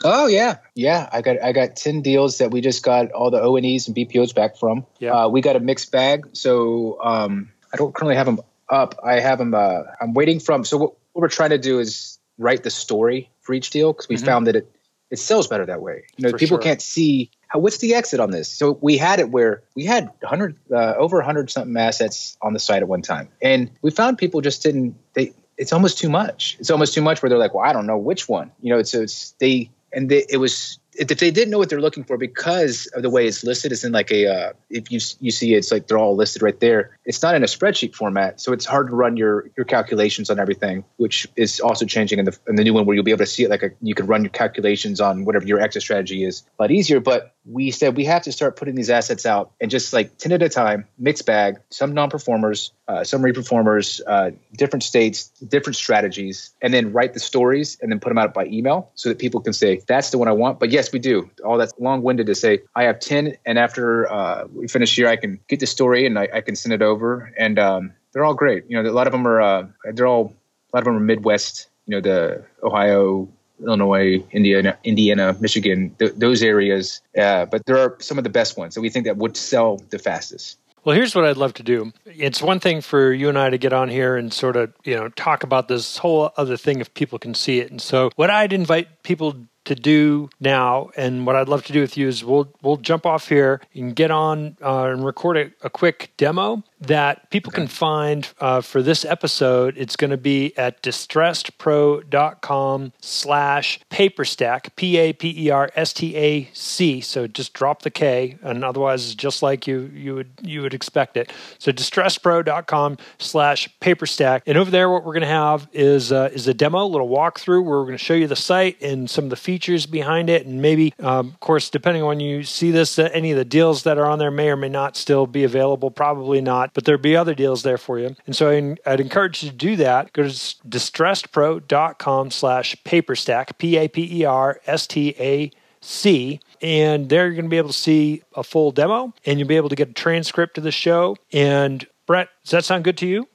Oh 0.03 0.27
yeah, 0.27 0.57
yeah. 0.75 1.09
I 1.11 1.21
got 1.21 1.41
I 1.41 1.51
got 1.51 1.75
ten 1.75 2.01
deals 2.01 2.37
that 2.39 2.51
we 2.51 2.61
just 2.61 2.83
got 2.83 3.11
all 3.11 3.29
the 3.29 3.41
O 3.41 3.55
and 3.55 3.65
E's 3.65 3.87
and 3.87 3.95
BPOs 3.95 4.33
back 4.33 4.57
from. 4.57 4.85
Yeah. 4.99 5.11
Uh, 5.11 5.29
we 5.29 5.41
got 5.41 5.55
a 5.55 5.59
mixed 5.59 5.91
bag, 5.91 6.27
so 6.33 6.99
um, 7.03 7.51
I 7.73 7.77
don't 7.77 7.93
currently 7.93 8.15
have 8.15 8.25
them 8.25 8.39
up. 8.69 8.95
I 9.03 9.19
have 9.19 9.37
them. 9.37 9.53
Uh, 9.53 9.83
I'm 9.99 10.13
waiting 10.13 10.39
from. 10.39 10.63
So 10.65 10.77
what, 10.77 10.93
what, 11.13 11.21
we're 11.21 11.29
trying 11.29 11.51
to 11.51 11.57
do 11.57 11.79
is 11.79 12.17
write 12.37 12.63
the 12.63 12.71
story 12.71 13.29
for 13.51 13.55
each 13.55 13.69
deal 13.69 13.91
because 13.91 14.07
we 14.07 14.15
mm-hmm. 14.15 14.25
found 14.25 14.47
that 14.47 14.55
it 14.55 14.71
it 15.09 15.19
sells 15.19 15.45
better 15.45 15.65
that 15.65 15.81
way. 15.81 16.03
You 16.15 16.23
know, 16.23 16.29
for 16.31 16.37
people 16.37 16.55
sure. 16.55 16.63
can't 16.63 16.81
see 16.81 17.29
how 17.49 17.59
what's 17.59 17.79
the 17.79 17.93
exit 17.95 18.21
on 18.21 18.31
this. 18.31 18.47
So 18.47 18.77
we 18.79 18.97
had 18.97 19.19
it 19.19 19.29
where 19.29 19.61
we 19.75 19.83
had 19.83 20.09
hundred 20.23 20.55
uh, 20.71 20.93
over 20.97 21.21
hundred 21.21 21.51
something 21.51 21.75
assets 21.75 22.37
on 22.41 22.53
the 22.53 22.59
site 22.59 22.81
at 22.81 22.87
one 22.87 23.01
time, 23.01 23.27
and 23.41 23.69
we 23.81 23.91
found 23.91 24.17
people 24.17 24.39
just 24.39 24.63
didn't 24.63 24.95
they. 25.13 25.33
It's 25.57 25.73
almost 25.73 25.99
too 25.99 26.09
much. 26.09 26.55
It's 26.59 26.71
almost 26.71 26.93
too 26.93 27.01
much 27.01 27.21
where 27.21 27.29
they're 27.29 27.37
like, 27.37 27.53
well, 27.53 27.65
I 27.65 27.73
don't 27.73 27.85
know 27.85 27.97
which 27.97 28.27
one. 28.27 28.51
You 28.61 28.73
know, 28.73 28.79
it's, 28.79 28.95
it's 28.95 29.31
they 29.39 29.69
and 29.93 30.09
they, 30.09 30.25
it 30.27 30.37
was 30.37 30.79
if 30.93 31.07
they 31.07 31.31
didn't 31.31 31.51
know 31.51 31.57
what 31.57 31.69
they're 31.69 31.81
looking 31.81 32.03
for 32.03 32.17
because 32.17 32.87
of 32.87 33.01
the 33.01 33.09
way 33.09 33.25
it's 33.25 33.43
listed, 33.43 33.71
it's 33.71 33.83
in 33.83 33.91
like 33.91 34.11
a 34.11 34.27
uh, 34.27 34.53
if 34.69 34.91
you 34.91 34.99
you 35.19 35.31
see 35.31 35.53
it's 35.53 35.71
like 35.71 35.87
they're 35.87 35.97
all 35.97 36.15
listed 36.15 36.41
right 36.41 36.59
there. 36.59 36.97
It's 37.05 37.21
not 37.21 37.35
in 37.35 37.43
a 37.43 37.47
spreadsheet 37.47 37.95
format, 37.95 38.41
so 38.41 38.51
it's 38.51 38.65
hard 38.65 38.87
to 38.87 38.95
run 38.95 39.17
your 39.17 39.49
your 39.55 39.65
calculations 39.65 40.29
on 40.29 40.39
everything, 40.39 40.83
which 40.97 41.27
is 41.35 41.59
also 41.59 41.85
changing 41.85 42.19
in 42.19 42.25
the 42.25 42.37
in 42.47 42.55
the 42.55 42.63
new 42.63 42.73
one 42.73 42.85
where 42.85 42.95
you'll 42.95 43.05
be 43.05 43.11
able 43.11 43.19
to 43.19 43.25
see 43.25 43.43
it 43.43 43.49
like 43.49 43.63
a, 43.63 43.71
you 43.81 43.95
can 43.95 44.07
run 44.07 44.23
your 44.23 44.31
calculations 44.31 44.99
on 44.99 45.25
whatever 45.25 45.45
your 45.45 45.59
exit 45.59 45.81
strategy 45.81 46.23
is 46.23 46.43
a 46.59 46.63
lot 46.63 46.71
easier. 46.71 46.99
But 46.99 47.33
we 47.45 47.71
said 47.71 47.97
we 47.97 48.05
have 48.05 48.21
to 48.23 48.31
start 48.31 48.55
putting 48.55 48.75
these 48.75 48.89
assets 48.89 49.25
out 49.25 49.51
and 49.59 49.71
just 49.71 49.93
like 49.93 50.17
10 50.17 50.31
at 50.33 50.43
a 50.43 50.49
time, 50.49 50.85
mixed 50.99 51.25
bag, 51.25 51.59
some 51.69 51.93
non-performers, 51.93 52.71
uh, 52.87 53.03
some 53.03 53.21
reperformers, 53.21 54.01
uh, 54.05 54.31
different 54.57 54.83
states, 54.83 55.29
different 55.47 55.75
strategies, 55.75 56.51
and 56.61 56.73
then 56.73 56.91
write 56.91 57.13
the 57.13 57.19
stories 57.19 57.77
and 57.81 57.91
then 57.91 57.99
put 57.99 58.09
them 58.09 58.17
out 58.17 58.33
by 58.33 58.45
email 58.45 58.91
so 58.95 59.09
that 59.09 59.17
people 59.17 59.39
can 59.39 59.53
say, 59.53 59.81
that's 59.87 60.11
the 60.11 60.17
one 60.17 60.27
I 60.27 60.33
want. 60.33 60.59
But 60.59 60.69
yes, 60.69 60.80
yes, 60.81 60.91
we 60.91 60.99
do. 60.99 61.29
All 61.45 61.57
that's 61.57 61.73
long 61.79 62.01
winded 62.01 62.25
to 62.25 62.35
say 62.35 62.61
I 62.75 62.83
have 62.83 62.99
10, 62.99 63.37
and 63.45 63.59
after 63.59 64.11
uh, 64.11 64.47
we 64.51 64.67
finish 64.67 64.95
here, 64.95 65.07
I 65.07 65.15
can 65.15 65.39
get 65.47 65.59
the 65.59 65.67
story 65.67 66.07
and 66.07 66.17
I, 66.17 66.27
I 66.33 66.41
can 66.41 66.55
send 66.55 66.73
it 66.73 66.81
over. 66.81 67.31
And 67.37 67.59
um, 67.59 67.93
they're 68.11 68.25
all 68.25 68.33
great. 68.33 68.63
You 68.67 68.81
know, 68.81 68.89
a 68.89 68.91
lot 68.91 69.07
of 69.07 69.13
them 69.13 69.27
are, 69.27 69.41
uh, 69.41 69.67
they're 69.93 70.07
all, 70.07 70.33
a 70.73 70.75
lot 70.75 70.79
of 70.79 70.85
them 70.85 70.95
are 70.95 70.99
Midwest, 70.99 71.67
you 71.85 71.91
know, 71.91 72.01
the 72.01 72.43
Ohio, 72.63 73.29
Illinois, 73.61 74.25
Indiana, 74.31 74.77
Indiana, 74.83 75.37
Michigan, 75.39 75.95
th- 75.99 76.13
those 76.15 76.41
areas. 76.41 77.01
Uh, 77.15 77.45
but 77.45 77.65
there 77.67 77.77
are 77.77 77.95
some 77.99 78.17
of 78.17 78.23
the 78.23 78.31
best 78.31 78.57
ones 78.57 78.73
that 78.73 78.81
we 78.81 78.89
think 78.89 79.05
that 79.05 79.17
would 79.17 79.37
sell 79.37 79.77
the 79.91 79.99
fastest. 79.99 80.57
Well, 80.83 80.95
here's 80.95 81.13
what 81.13 81.25
I'd 81.25 81.37
love 81.37 81.53
to 81.55 81.63
do. 81.63 81.93
It's 82.05 82.41
one 82.41 82.59
thing 82.59 82.81
for 82.81 83.13
you 83.13 83.29
and 83.29 83.37
I 83.37 83.51
to 83.51 83.59
get 83.59 83.71
on 83.71 83.87
here 83.87 84.15
and 84.17 84.33
sort 84.33 84.55
of, 84.55 84.73
you 84.83 84.95
know, 84.95 85.09
talk 85.09 85.43
about 85.43 85.67
this 85.67 85.97
whole 85.97 86.31
other 86.37 86.57
thing 86.57 86.79
if 86.79 86.91
people 86.95 87.19
can 87.19 87.35
see 87.35 87.59
it. 87.59 87.69
And 87.69 87.79
so, 87.79 88.09
what 88.15 88.31
I'd 88.31 88.51
invite 88.51 89.03
people 89.03 89.35
to 89.65 89.75
do 89.75 90.29
now, 90.39 90.89
and 90.95 91.25
what 91.25 91.35
I'd 91.35 91.49
love 91.49 91.63
to 91.65 91.73
do 91.73 91.81
with 91.81 91.97
you 91.97 92.07
is 92.07 92.23
we'll 92.23 92.51
we'll 92.61 92.77
jump 92.77 93.05
off 93.05 93.29
here 93.29 93.61
and 93.73 93.95
get 93.95 94.11
on 94.11 94.57
uh, 94.61 94.85
and 94.85 95.05
record 95.05 95.37
a, 95.37 95.51
a, 95.63 95.69
quick 95.69 96.11
demo 96.17 96.63
that 96.81 97.29
people 97.29 97.51
can 97.51 97.67
find 97.67 98.29
uh, 98.39 98.61
for 98.61 98.81
this 98.81 99.05
episode. 99.05 99.77
It's 99.77 99.95
going 99.95 100.09
to 100.11 100.17
be 100.17 100.57
at 100.57 100.81
distressedpro.com 100.81 102.93
slash 102.99 103.79
paperstac, 103.89 104.75
P 104.75 104.97
A 104.97 105.13
P 105.13 105.45
E 105.45 105.49
R 105.49 105.69
S 105.75 105.93
T 105.93 106.15
A 106.15 106.49
C. 106.53 107.01
So 107.01 107.27
just 107.27 107.53
drop 107.53 107.83
the 107.83 107.91
K, 107.91 108.37
and 108.41 108.65
otherwise 108.65 109.05
it's 109.05 109.15
just 109.15 109.43
like 109.43 109.67
you 109.67 109.91
you 109.93 110.15
would 110.15 110.31
you 110.41 110.61
would 110.61 110.73
expect 110.73 111.17
it. 111.17 111.31
So 111.59 111.71
distressedpro.com 111.71 112.97
slash 113.19 113.69
paperstac, 113.79 114.41
and 114.45 114.57
over 114.57 114.71
there 114.71 114.89
what 114.89 115.05
we're 115.05 115.13
going 115.13 115.21
to 115.21 115.27
have 115.27 115.67
is 115.71 116.11
uh, 116.11 116.29
is 116.33 116.47
a 116.47 116.53
demo, 116.53 116.83
a 116.83 116.85
little 116.85 117.09
walkthrough 117.09 117.63
where 117.63 117.79
we're 117.79 117.85
going 117.85 117.97
to 117.97 118.03
show 118.03 118.13
you 118.13 118.27
the 118.27 118.35
site 118.35 118.81
and 118.81 119.09
some 119.09 119.25
of 119.25 119.29
the 119.29 119.35
features 119.35 119.85
behind 119.85 120.29
it, 120.29 120.45
and 120.45 120.61
maybe, 120.61 120.93
um, 120.99 121.29
of 121.29 121.39
course, 121.39 121.69
depending 121.69 122.01
on 122.01 122.07
when 122.07 122.19
you 122.19 122.43
see 122.43 122.71
this, 122.71 122.97
uh, 122.97 123.09
any 123.13 123.31
of 123.31 123.37
the 123.37 123.45
deals 123.45 123.83
that 123.83 123.97
are 123.97 124.05
on 124.05 124.19
there 124.19 124.31
may 124.31 124.49
or 124.49 124.57
may 124.57 124.69
not 124.69 124.97
still 124.97 125.27
be 125.27 125.43
available. 125.43 125.91
Probably 125.91 126.41
not, 126.41 126.70
but 126.73 126.85
there'll 126.85 127.01
be 127.01 127.15
other 127.15 127.33
deals 127.33 127.63
there 127.63 127.77
for 127.77 127.99
you. 127.99 128.15
And 128.25 128.35
so 128.35 128.49
I, 128.49 128.91
would 128.91 128.99
encourage 128.99 129.43
you 129.43 129.49
to 129.49 129.55
do 129.55 129.75
that. 129.77 130.13
Go 130.13 130.23
to 130.23 130.29
distressedpro.com 130.29 132.31
slash 132.31 132.75
paperstac, 132.83 133.57
P 133.57 133.77
A 133.77 133.87
P 133.87 134.21
E 134.21 134.25
R 134.25 134.59
S 134.65 134.87
T 134.87 135.15
A 135.19 135.51
C. 135.81 136.39
And 136.61 137.09
there 137.09 137.25
you're 137.25 137.35
going 137.35 137.45
to 137.45 137.49
be 137.49 137.57
able 137.57 137.69
to 137.69 137.73
see 137.73 138.21
a 138.35 138.43
full 138.43 138.71
demo 138.71 139.13
and 139.25 139.39
you'll 139.39 139.47
be 139.47 139.57
able 139.57 139.69
to 139.69 139.75
get 139.75 139.89
a 139.89 139.93
transcript 139.93 140.57
of 140.57 140.63
the 140.63 140.71
show. 140.71 141.17
And 141.33 141.85
Brett, 142.05 142.29
does 142.43 142.51
that 142.51 142.65
sound 142.65 142.83
good 142.83 142.97
to 142.99 143.07
you? 143.07 143.27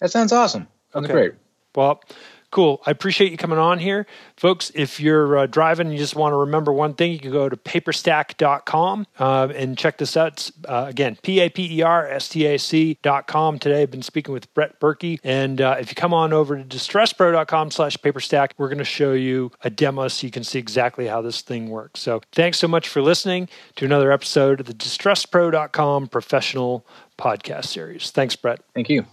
That 0.00 0.10
sounds 0.10 0.32
awesome. 0.32 0.68
Sounds 0.92 1.06
okay. 1.06 1.12
great. 1.12 1.34
Well, 1.74 2.02
Cool. 2.52 2.82
I 2.84 2.90
appreciate 2.90 3.30
you 3.30 3.38
coming 3.38 3.58
on 3.58 3.78
here. 3.78 4.06
Folks, 4.36 4.70
if 4.74 5.00
you're 5.00 5.38
uh, 5.38 5.46
driving 5.46 5.86
and 5.86 5.94
you 5.94 5.98
just 5.98 6.14
want 6.14 6.32
to 6.34 6.36
remember 6.36 6.70
one 6.70 6.92
thing, 6.92 7.10
you 7.10 7.18
can 7.18 7.32
go 7.32 7.48
to 7.48 7.56
paperstac.com 7.56 9.06
uh, 9.18 9.48
and 9.56 9.78
check 9.78 9.96
this 9.96 10.18
out. 10.18 10.50
Uh, 10.68 10.84
again, 10.86 11.16
P 11.22 11.40
A 11.40 11.48
P 11.48 11.78
E 11.78 11.82
R 11.82 12.06
S 12.06 12.28
T 12.28 12.44
A 12.44 12.58
C.com. 12.58 13.58
Today 13.58 13.80
I've 13.80 13.90
been 13.90 14.02
speaking 14.02 14.34
with 14.34 14.52
Brett 14.52 14.78
Burky. 14.80 15.18
And 15.24 15.62
uh, 15.62 15.76
if 15.80 15.88
you 15.88 15.94
come 15.94 16.12
on 16.12 16.34
over 16.34 16.54
to 16.54 16.62
distressedpro.com 16.62 17.70
slash 17.70 17.96
paperstac, 17.96 18.50
we're 18.58 18.68
going 18.68 18.76
to 18.76 18.84
show 18.84 19.14
you 19.14 19.50
a 19.62 19.70
demo 19.70 20.08
so 20.08 20.26
you 20.26 20.30
can 20.30 20.44
see 20.44 20.58
exactly 20.58 21.06
how 21.06 21.22
this 21.22 21.40
thing 21.40 21.70
works. 21.70 22.00
So 22.00 22.20
thanks 22.32 22.58
so 22.58 22.68
much 22.68 22.86
for 22.86 23.00
listening 23.00 23.48
to 23.76 23.86
another 23.86 24.12
episode 24.12 24.60
of 24.60 24.66
the 24.66 24.74
distressedpro.com 24.74 26.08
professional 26.08 26.86
podcast 27.16 27.64
series. 27.64 28.10
Thanks, 28.10 28.36
Brett. 28.36 28.60
Thank 28.74 28.90
you. 28.90 29.06